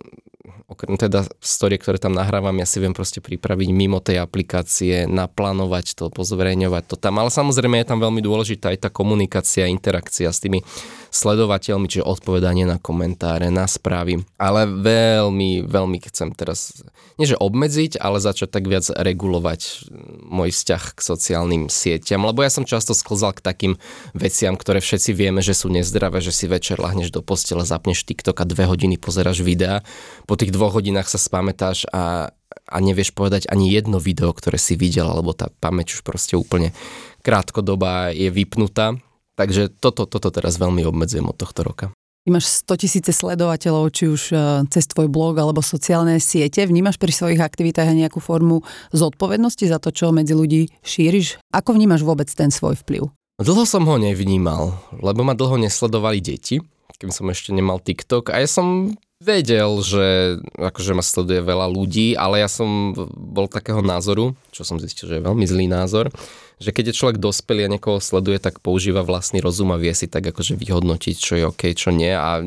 [0.70, 5.98] okrem teda story, ktoré tam nahrávam, ja si viem proste pripraviť mimo tej aplikácie, naplánovať
[5.98, 7.18] to, pozverejňovať to tam.
[7.18, 10.62] Ale samozrejme je tam veľmi dôležitá aj tá komunikácia, interakcia s tými
[11.11, 14.22] sledovateľmi, čiže odpovedanie na komentáre, na správy.
[14.38, 16.87] Ale veľmi, veľmi chcem teraz,
[17.18, 19.90] nie že obmedziť, ale začať tak viac regulovať
[20.28, 23.72] môj vzťah k sociálnym sieťam, lebo ja som často sklzal k takým
[24.12, 28.38] veciam, ktoré všetci vieme, že sú nezdravé, že si večer lahneš do postele, zapneš TikTok
[28.42, 29.82] a dve hodiny pozeráš videa,
[30.28, 32.30] po tých dvoch hodinách sa spamätáš a
[32.70, 36.74] a nevieš povedať ani jedno video, ktoré si videl, alebo tá pamäť už proste úplne
[37.22, 38.98] krátkodoba je vypnutá.
[39.38, 41.86] Takže toto, toto teraz veľmi obmedzujem od tohto roka.
[42.20, 44.37] Ty máš 100 tisíce sledovateľov, či už e,
[44.68, 46.61] cez tvoj blog alebo sociálne siete.
[46.68, 48.61] Vnímaš pri svojich aktivitách nejakú formu
[48.92, 51.40] zodpovednosti za to, čo medzi ľudí šíriš?
[51.48, 53.09] Ako vnímaš vôbec ten svoj vplyv?
[53.40, 56.61] Dlho som ho nevnímal, lebo ma dlho nesledovali deti,
[57.00, 58.92] kým som ešte nemal TikTok a ja som
[59.24, 64.76] vedel, že akože ma sleduje veľa ľudí, ale ja som bol takého názoru, čo som
[64.76, 66.12] zistil, že je veľmi zlý názor,
[66.60, 70.06] že keď je človek dospelý a niekoho sleduje, tak používa vlastný rozum a vie si
[70.06, 72.38] tak akože vyhodnotiť, čo je OK, čo nie a,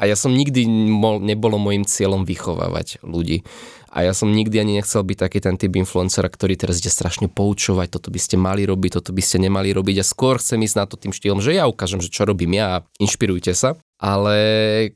[0.00, 3.44] a ja som nikdy mo, nebolo môjim cieľom vychovávať ľudí.
[3.90, 7.26] A ja som nikdy ani nechcel byť taký ten typ influencera, ktorý teraz ide strašne
[7.26, 10.76] poučovať, toto by ste mali robiť, toto by ste nemali robiť a skôr chcem ísť
[10.78, 13.74] na to tým štýlom, že ja ukážem, že čo robím ja a inšpirujte sa.
[14.00, 14.36] Ale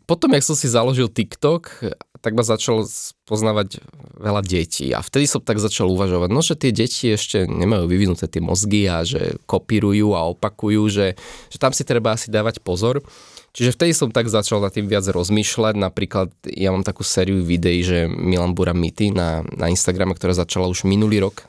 [0.08, 1.92] potom, jak som si založil TikTok,
[2.24, 2.88] tak ma začal
[3.28, 3.84] poznávať
[4.16, 4.96] veľa detí.
[4.96, 8.88] A vtedy som tak začal uvažovať, no že tie deti ešte nemajú vyvinuté tie mozgy
[8.88, 11.20] a že kopírujú a opakujú, že,
[11.52, 13.04] že tam si treba asi dávať pozor.
[13.52, 17.84] Čiže vtedy som tak začal na tým viac rozmýšľať, napríklad ja mám takú sériu videí,
[17.84, 21.44] že Milan Bura Mity na, na Instagrame, ktorá začala už minulý rok,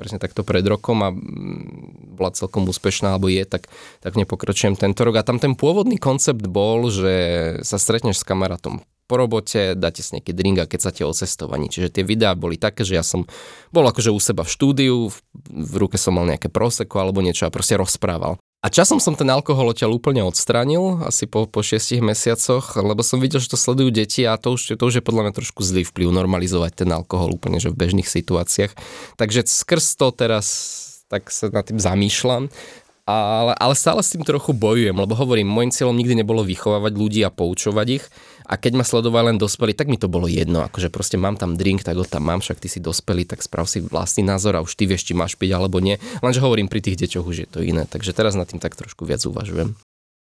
[0.00, 3.68] presne takto pred rokom a mm, bola celkom úspešná, alebo je, tak,
[4.00, 5.20] tak nepokročujem tento rok.
[5.20, 7.12] A tam ten pôvodný koncept bol, že
[7.60, 11.66] sa stretneš s kamarátom po robote, dáte si nejaký drink a keď sa o cestovaní.
[11.66, 13.26] Čiže tie videá boli také, že ja som
[13.74, 15.18] bol akože u seba v štúdiu, v,
[15.50, 18.38] v ruke som mal nejaké proseko alebo niečo a proste rozprával.
[18.60, 23.16] A časom som ten alkohol odtiaľ úplne odstranil, asi po, po šiestich mesiacoch, lebo som
[23.16, 25.88] videl, že to sledujú deti a to už, to už je podľa mňa trošku zlý
[25.88, 28.76] vplyv normalizovať ten alkohol úplne, že v bežných situáciách.
[29.16, 30.46] Takže skrz to teraz
[31.08, 32.52] tak sa nad tým zamýšľam
[33.10, 37.20] ale, ale stále s tým trochu bojujem, lebo hovorím, môjim cieľom nikdy nebolo vychovávať ľudí
[37.26, 38.04] a poučovať ich
[38.50, 41.54] a keď ma sledovali len dospelí, tak mi to bolo jedno, akože proste mám tam
[41.54, 44.64] drink, tak ho tam mám, však ty si dospelý, tak sprav si vlastný názor a
[44.66, 46.02] už ty vieš, či máš piť alebo nie.
[46.18, 49.06] Lenže hovorím, pri tých deťoch už je to iné, takže teraz nad tým tak trošku
[49.06, 49.78] viac uvažujem.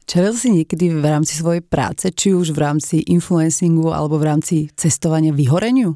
[0.04, 4.56] Čelil si niekedy v rámci svojej práce, či už v rámci influencingu alebo v rámci
[4.76, 5.96] cestovania vyhoreniu?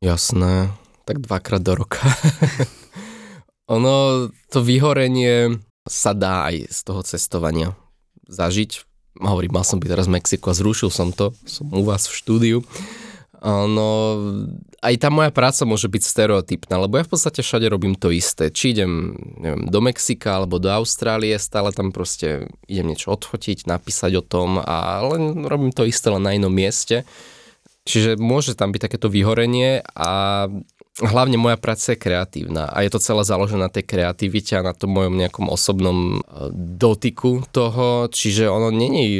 [0.00, 0.72] Jasné,
[1.04, 2.00] tak dvakrát do roka.
[3.76, 7.76] Ono, to vyhorenie sa dá aj z toho cestovania
[8.24, 8.93] zažiť.
[9.20, 12.18] Hovorím, mal som byť teraz v Mexiku a zrušil som to, som u vás v
[12.18, 12.58] štúdiu.
[13.44, 14.16] No,
[14.80, 18.48] aj tá moja práca môže byť stereotypná, lebo ja v podstate všade robím to isté.
[18.48, 24.16] Či idem neviem, do Mexika alebo do Austrálie, stále tam proste idem niečo odfotiť, napísať
[24.16, 27.04] o tom a len robím to isté len na inom mieste.
[27.84, 30.48] Čiže môže tam byť takéto vyhorenie a
[31.02, 34.70] hlavne moja práca je kreatívna a je to celé založené na tej kreativite a na
[34.70, 39.18] tom mojom nejakom osobnom e, dotyku toho, čiže ono není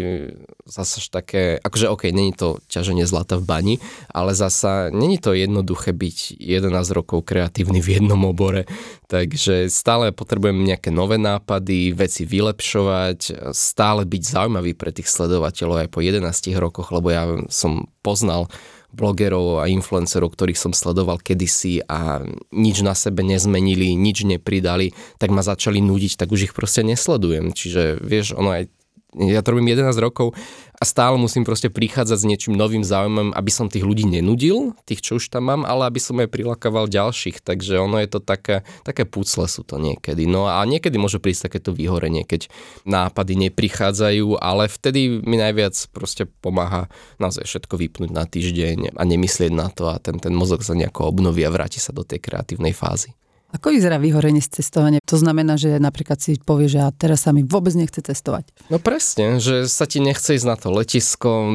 [0.65, 3.75] zasa také, akože ok, není to ťaženie zlata v bani,
[4.15, 8.71] ale zasa není to jednoduché byť 11 rokov kreatívny v jednom obore,
[9.11, 15.89] takže stále potrebujem nejaké nové nápady, veci vylepšovať, stále byť zaujímavý pre tých sledovateľov aj
[15.91, 16.23] po 11
[16.57, 18.47] rokoch, lebo ja som poznal
[18.94, 22.22] blogerov a influencerov, ktorých som sledoval kedysi a
[22.54, 27.50] nič na sebe nezmenili, nič nepridali, tak ma začali nudiť, tak už ich proste nesledujem.
[27.50, 28.70] Čiže vieš, ono aj
[29.14, 30.35] ja to robím 11 rokov
[30.74, 35.00] a stále musím proste prichádzať s niečím novým záujmom, aby som tých ľudí nenudil, tých,
[35.00, 37.40] čo už tam mám, ale aby som aj prilakával ďalších.
[37.40, 40.27] Takže ono je to také, také púcle sú to niekedy.
[40.27, 42.50] No a niekedy môže prísť takéto vyhorenie, keď
[42.85, 46.90] nápady neprichádzajú, ale vtedy mi najviac proste pomáha
[47.22, 51.09] naozaj všetko vypnúť na týždeň a nemyslieť na to a ten, ten mozog sa nejako
[51.09, 53.14] obnoví a vráti sa do tej kreatívnej fázy.
[53.55, 54.99] Ako vyzerá vyhorenie z cestovania?
[55.07, 58.51] To znamená, že napríklad si povie, že a teraz sa mi vôbec nechce cestovať.
[58.67, 61.47] No presne, že sa ti nechce ísť na to letisko,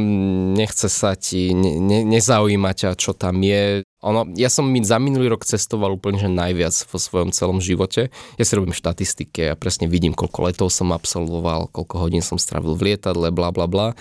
[0.56, 3.84] nechce sa ti, ne, ne, nezaujíma ťa, čo tam je.
[4.00, 8.16] Ono, ja som mi za minulý rok cestoval úplne že najviac vo svojom celom živote.
[8.40, 12.80] Ja si robím štatistiky, ja presne vidím, koľko letov som absolvoval, koľko hodín som strávil
[12.80, 13.92] v lietadle, bla bla bla.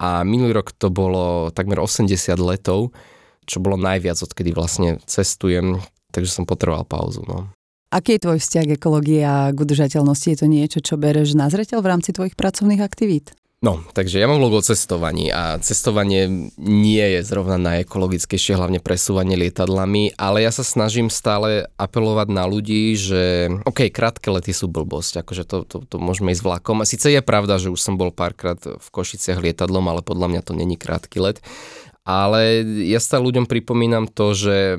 [0.00, 2.96] A minulý rok to bolo takmer 80 letov,
[3.44, 7.24] čo bolo najviac, odkedy vlastne cestujem takže som potreboval pauzu.
[7.24, 7.48] No.
[7.92, 10.32] Aký je tvoj vzťah k ekológii a k udržateľnosti?
[10.32, 13.36] Je to niečo, čo bereš na zreteľ v rámci tvojich pracovných aktivít?
[13.62, 19.38] No, takže ja mám vlog o cestovaní a cestovanie nie je zrovna najekologickejšie, hlavne presúvanie
[19.38, 25.22] lietadlami, ale ja sa snažím stále apelovať na ľudí, že OK, krátke lety sú blbosť,
[25.22, 26.82] akože to, to, to môžeme ísť vlakom.
[26.82, 30.42] A síce je pravda, že už som bol párkrát v Košiciach lietadlom, ale podľa mňa
[30.42, 31.38] to není krátky let.
[32.02, 34.74] Ale ja stále ľuďom pripomínam to, že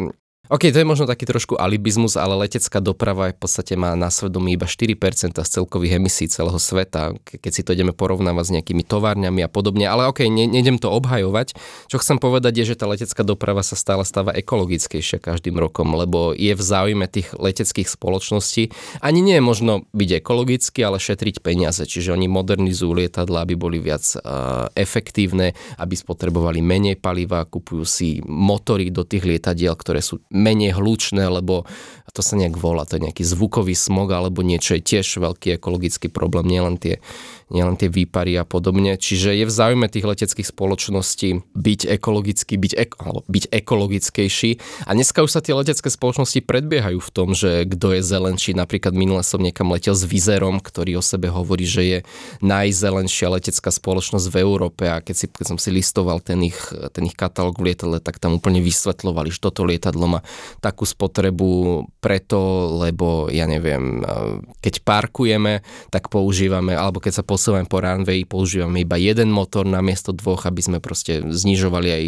[0.52, 4.60] OK, to je možno taký trošku alibizmus, ale letecká doprava v podstate má na svedomí
[4.60, 9.40] iba 4% z celkových emisí celého sveta, keď si to ideme porovnávať s nejakými továrňami
[9.40, 9.88] a podobne.
[9.88, 11.56] Ale OK, ne, nejdem to obhajovať.
[11.88, 16.36] Čo chcem povedať je, že tá letecká doprava sa stále stáva ekologickejšia každým rokom, lebo
[16.36, 18.76] je v záujme tých leteckých spoločností.
[19.00, 21.88] Ani nie je možno byť ekologický, ale šetriť peniaze.
[21.88, 28.20] Čiže oni modernizujú lietadla, aby boli viac uh, efektívne, aby spotrebovali menej paliva, kupujú si
[28.28, 31.64] motory do tých lietadiel, ktoré sú menej hlučné, lebo
[32.14, 36.14] to sa nejak volá, to je nejaký zvukový smog alebo niečo je tiež veľký ekologický
[36.14, 37.02] problém, nielen tie
[37.54, 38.98] nielen tie výpary a podobne.
[38.98, 42.92] Čiže je v záujme tých leteckých spoločností byť ekologický, byť, ek,
[43.30, 44.52] byť ekologickejší.
[44.90, 48.58] A dneska už sa tie letecké spoločnosti predbiehajú v tom, že kto je zelenší.
[48.58, 52.00] Napríklad minule som niekam letel s Vizerom, ktorý o sebe hovorí, že je
[52.42, 56.58] najzelenšia letecká spoločnosť v Európe a keď, si, keď som si listoval ten ich,
[56.92, 60.20] ten ich katalóg lietadle, tak tam úplne vysvetľovali, že toto lietadlo má
[60.58, 64.02] takú spotrebu preto, lebo ja neviem,
[64.60, 65.62] keď parkujeme,
[65.94, 70.48] tak používame, alebo keď sa posúvame po runway, používame iba jeden motor na miesto dvoch,
[70.48, 72.04] aby sme proste znižovali aj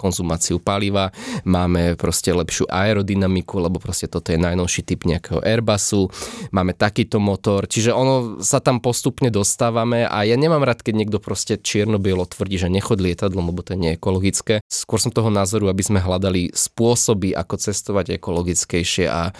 [0.00, 1.12] konzumáciu paliva,
[1.44, 6.08] máme proste lepšiu aerodynamiku, lebo proste toto je najnovší typ nejakého Airbusu,
[6.48, 11.18] máme takýto motor, čiže ono sa tam postupne dostávame a ja nemám rád, keď niekto
[11.20, 14.64] proste čierno-bielo tvrdí, že nechod lietadlom, lebo to je ekologické.
[14.64, 19.36] Skôr som toho názoru, aby sme hľadali spôsoby, ako cestovať ekologickejšie a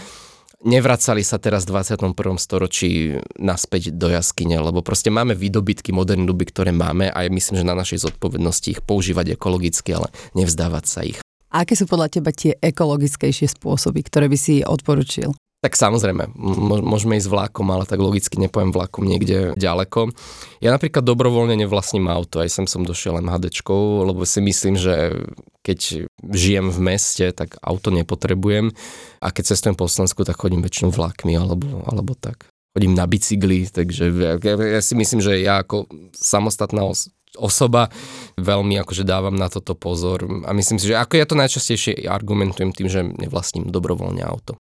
[0.65, 2.15] nevracali sa teraz v 21.
[2.39, 7.63] storočí naspäť do jaskyne, lebo proste máme výdobytky moderné doby, ktoré máme a ja myslím,
[7.63, 11.19] že na našej zodpovednosti ich používať ekologicky, ale nevzdávať sa ich.
[11.49, 15.33] A aké sú podľa teba tie ekologickejšie spôsoby, ktoré by si odporučil?
[15.59, 16.39] Tak samozrejme,
[16.87, 20.15] môžeme ísť vlákom, ale tak logicky nepoviem vlákom niekde ďaleko.
[20.63, 25.19] Ja napríklad dobrovoľne nevlastním auto, aj sem som došiel MHDčkou, lebo si myslím, že
[25.67, 28.71] keď žijem v meste, tak auto nepotrebujem
[29.19, 32.47] a keď cestujem po Slovensku, tak chodím väčšinou vlákmi alebo, alebo tak.
[32.79, 37.91] Chodím na bicykli, takže ja, ja si myslím, že ja ako samostatná os- osoba
[38.39, 42.71] veľmi akože dávam na toto pozor a myslím si, že ako ja to najčastejšie argumentujem
[42.71, 44.55] tým, že nevlastním dobrovoľne auto.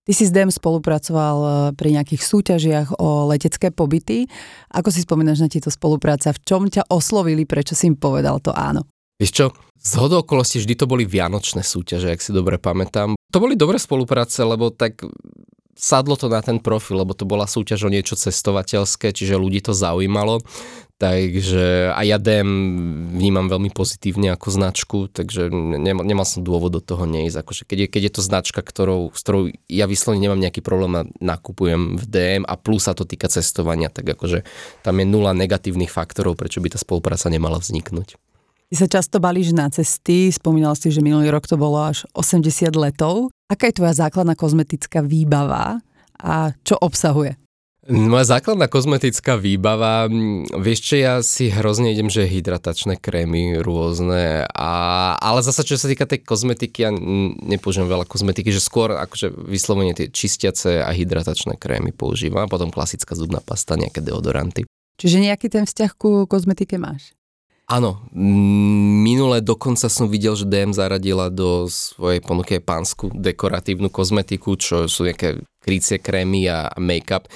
[0.00, 4.24] Ty si s DEM spolupracoval e, pri nejakých súťažiach o letecké pobyty.
[4.72, 6.32] Ako si spomínaš na tieto spolupráca?
[6.32, 8.88] V čom ťa oslovili, prečo si im povedal to áno?
[9.20, 9.46] Vieš čo,
[9.80, 13.16] z okolosti vždy to boli vianočné súťaže, ak si dobre pamätám.
[13.32, 15.04] To boli dobré spolupráce, lebo tak
[15.80, 19.72] sadlo to na ten profil, lebo to bola súťaž o niečo cestovateľské, čiže ľudí to
[19.72, 20.44] zaujímalo.
[21.00, 22.44] Takže a ja DM
[23.16, 27.40] vnímam veľmi pozitívne ako značku, takže nemal, nemal som dôvod do toho neísť.
[27.40, 30.92] Akože keď, je, keď je to značka, ktorou, s ktorou ja vyslovene nemám nejaký problém
[31.00, 34.44] a nakupujem v DM a plus sa to týka cestovania, tak akože
[34.84, 38.20] tam je nula negatívnych faktorov, prečo by tá spolupráca nemala vzniknúť.
[38.70, 42.70] Ty sa často balíš na cesty, spomínal si, že minulý rok to bolo až 80
[42.78, 43.34] letov.
[43.50, 45.82] Aká je tvoja základná kozmetická výbava
[46.14, 47.34] a čo obsahuje?
[47.90, 50.06] Moja základná kozmetická výbava,
[50.62, 54.72] vieš čo, ja si hrozne idem, že hydratačné krémy rôzne, a,
[55.18, 56.94] ale zase čo sa týka tej kozmetiky, ja
[57.42, 62.70] nepoužívam veľa kozmetiky, že skôr akože vyslovene tie čistiace a hydratačné krémy používam, a potom
[62.70, 64.62] klasická zubná pasta, nejaké deodoranty.
[64.94, 67.18] Čiže nejaký ten vzťah ku kozmetike máš?
[67.70, 74.90] Áno, minule dokonca som videl, že DM zaradila do svojej ponuky pánsku dekoratívnu kozmetiku, čo
[74.90, 77.30] sú nejaké krycie krémy a make-up.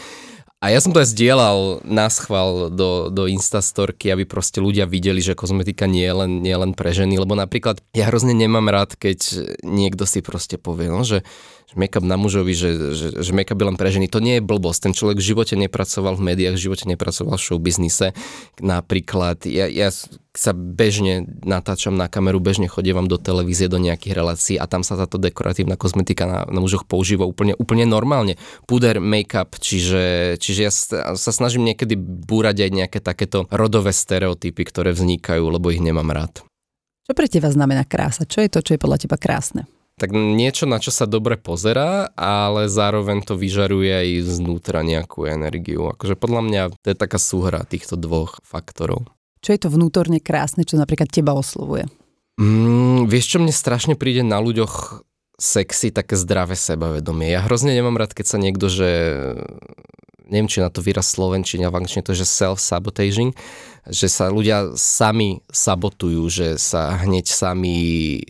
[0.58, 5.20] A ja som to aj zdieľal na schvál do, do Instastorky, aby proste ľudia videli,
[5.20, 8.72] že kozmetika nie je len, nie je len pre ženy, lebo napríklad ja hrozne nemám
[8.72, 11.20] rád, keď niekto si proste povie, no, že,
[11.68, 14.08] že make-up na mužovi, že, že, že make-up je len pre ženy.
[14.08, 14.88] To nie je blbosť.
[14.88, 18.16] Ten človek v živote nepracoval v médiách, v živote nepracoval v showbiznise.
[18.64, 19.92] Napríklad ja, ja
[20.34, 24.98] sa bežne natáčam na kameru, bežne chodievam do televízie, do nejakých relácií a tam sa
[24.98, 28.34] táto dekoratívna kozmetika na, na mužoch používa úplne, úplne normálne.
[28.66, 30.72] Puder, make-up, čiže, čiže ja
[31.14, 36.42] sa snažím niekedy búrať aj nejaké takéto rodové stereotypy, ktoré vznikajú, lebo ich nemám rád.
[37.06, 38.26] Čo pre teba znamená krása?
[38.26, 39.70] Čo je to, čo je podľa teba krásne?
[39.94, 45.86] tak niečo, na čo sa dobre pozerá, ale zároveň to vyžaruje aj znútra nejakú energiu.
[45.86, 49.13] Akože podľa mňa to je taká súhra týchto dvoch faktorov.
[49.44, 51.84] Čo je to vnútorne krásne, čo napríklad teba oslovuje?
[52.40, 55.04] Mm, vieš, čo mne strašne príde na ľuďoch
[55.36, 57.28] sexy, také zdravé sebavedomie.
[57.28, 58.88] Ja hrozne nemám rád, keď sa niekto, že
[60.28, 63.36] neviem, či na to výraz slovenčine a v angličtine to, že self-sabotaging,
[63.84, 67.76] že sa ľudia sami sabotujú, že sa hneď sami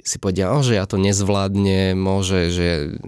[0.02, 2.98] si povedia, oh, že ja to nezvládne, môže, že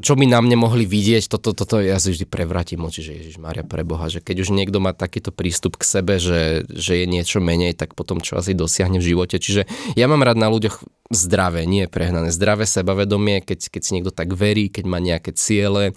[0.00, 3.36] čo by na mne mohli vidieť, toto, toto, ja si vždy prevratím oči, že Ježiš
[3.36, 7.44] Maria preboha, že keď už niekto má takýto prístup k sebe, že, že je niečo
[7.44, 9.36] menej, tak potom čo asi dosiahne v živote.
[9.36, 10.80] Čiže ja mám rád na ľuďoch
[11.12, 15.92] zdravé, nie prehnané, zdravé sebavedomie, keď, keď si niekto tak verí, keď má nejaké ciele,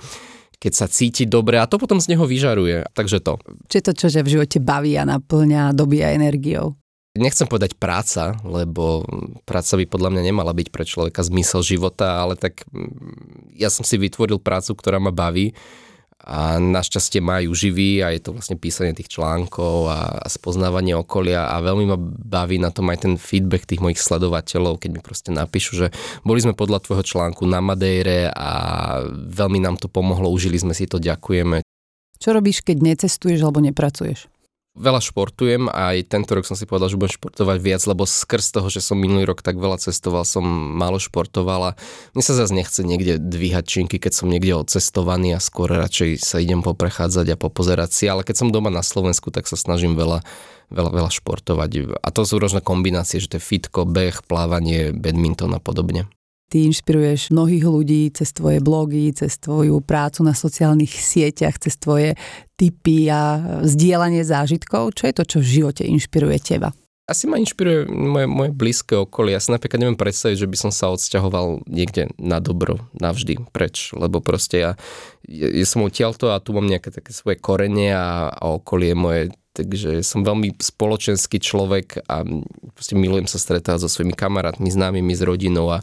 [0.57, 2.89] keď sa cíti dobre a to potom z neho vyžaruje.
[2.97, 3.37] Takže to.
[3.69, 6.73] Či to, čo že v živote baví a naplňa, dobíja energiou?
[7.17, 9.01] Nechcem povedať práca, lebo
[9.41, 13.81] práca by podľa mňa nemala byť pre človeka zmysel života, ale tak mm, ja som
[13.81, 15.57] si vytvoril prácu, ktorá ma baví
[16.17, 21.45] a našťastie majú živý a je to vlastne písanie tých článkov a, a spoznávanie okolia
[21.45, 25.29] a veľmi ma baví na tom aj ten feedback tých mojich sledovateľov, keď mi proste
[25.29, 25.87] napíšu, že
[26.25, 28.49] boli sme podľa tvojho článku na Madejre a
[29.13, 31.61] veľmi nám to pomohlo, užili sme si to, ďakujeme.
[32.17, 34.25] Čo robíš, keď necestuješ alebo nepracuješ?
[34.77, 38.53] Veľa športujem a aj tento rok som si povedal, že budem športovať viac, lebo skrz
[38.53, 40.45] toho, že som minulý rok tak veľa cestoval, som
[40.77, 41.75] málo športoval a
[42.13, 46.37] mne sa zase nechce niekde dvíhať činky, keď som niekde odcestovaný a skôr radšej sa
[46.37, 50.21] idem poprechádzať a popozerať si, ale keď som doma na Slovensku, tak sa snažím veľa,
[50.69, 51.99] veľa, veľa športovať.
[51.99, 56.07] A to sú rôzne kombinácie, že to je fitko, beh, plávanie, badminton a podobne.
[56.47, 62.15] Ty inšpiruješ mnohých ľudí cez tvoje blogy, cez tvoju prácu na sociálnych sieťach, cez tvoje
[62.55, 64.95] tipy a zdieľanie zážitkov.
[64.95, 66.71] Čo je to, čo v živote inšpiruje teba?
[67.07, 69.35] Asi ma inšpiruje moje, moje blízke okolie.
[69.35, 73.95] Ja si napríklad neviem predstaviť, že by som sa odsťahoval niekde na dobro, navždy preč,
[73.95, 74.71] lebo proste ja,
[75.23, 80.05] ja, som odtiaľto a tu mám nejaké také svoje korenie a, a okolie moje takže
[80.05, 82.21] som veľmi spoločenský človek a
[82.77, 85.81] proste milujem sa stretávať so svojimi kamarátmi, známymi, s rodinou a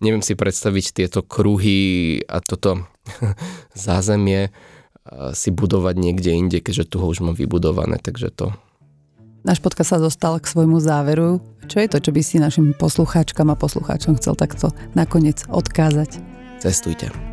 [0.00, 2.88] neviem si predstaviť tieto kruhy a toto
[3.76, 4.52] zázemie
[5.32, 8.52] si budovať niekde inde, keďže tu ho už mám vybudované, takže to.
[9.40, 11.40] Náš podcast sa dostal k svojmu záveru.
[11.64, 16.20] Čo je to, čo by si našim poslucháčkam a poslucháčom chcel takto nakoniec odkázať?
[16.60, 17.29] Cestujte.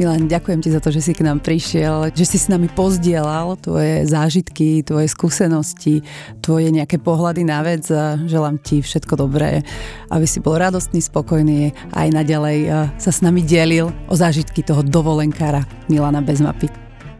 [0.00, 3.60] Milan, ďakujem ti za to, že si k nám prišiel, že si s nami pozdielal
[3.60, 6.00] tvoje zážitky, tvoje skúsenosti,
[6.40, 7.84] tvoje nejaké pohľady na vec
[8.24, 9.60] želám ti všetko dobré,
[10.08, 12.58] aby si bol radostný, spokojný a aj naďalej
[12.96, 16.72] sa s nami delil o zážitky toho dovolenkára Milana bez mapy.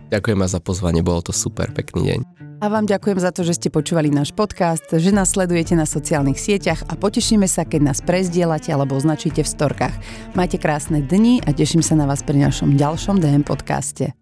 [0.08, 2.41] Ďakujem za pozvanie, bolo to super, pekný deň.
[2.62, 6.38] A vám ďakujem za to, že ste počúvali náš podcast, že nás sledujete na sociálnych
[6.38, 9.98] sieťach a potešíme sa, keď nás prezdielate alebo označíte v storkách.
[10.38, 14.14] Majte krásne dni a teším sa na vás pri našom ďalšom DM podcaste.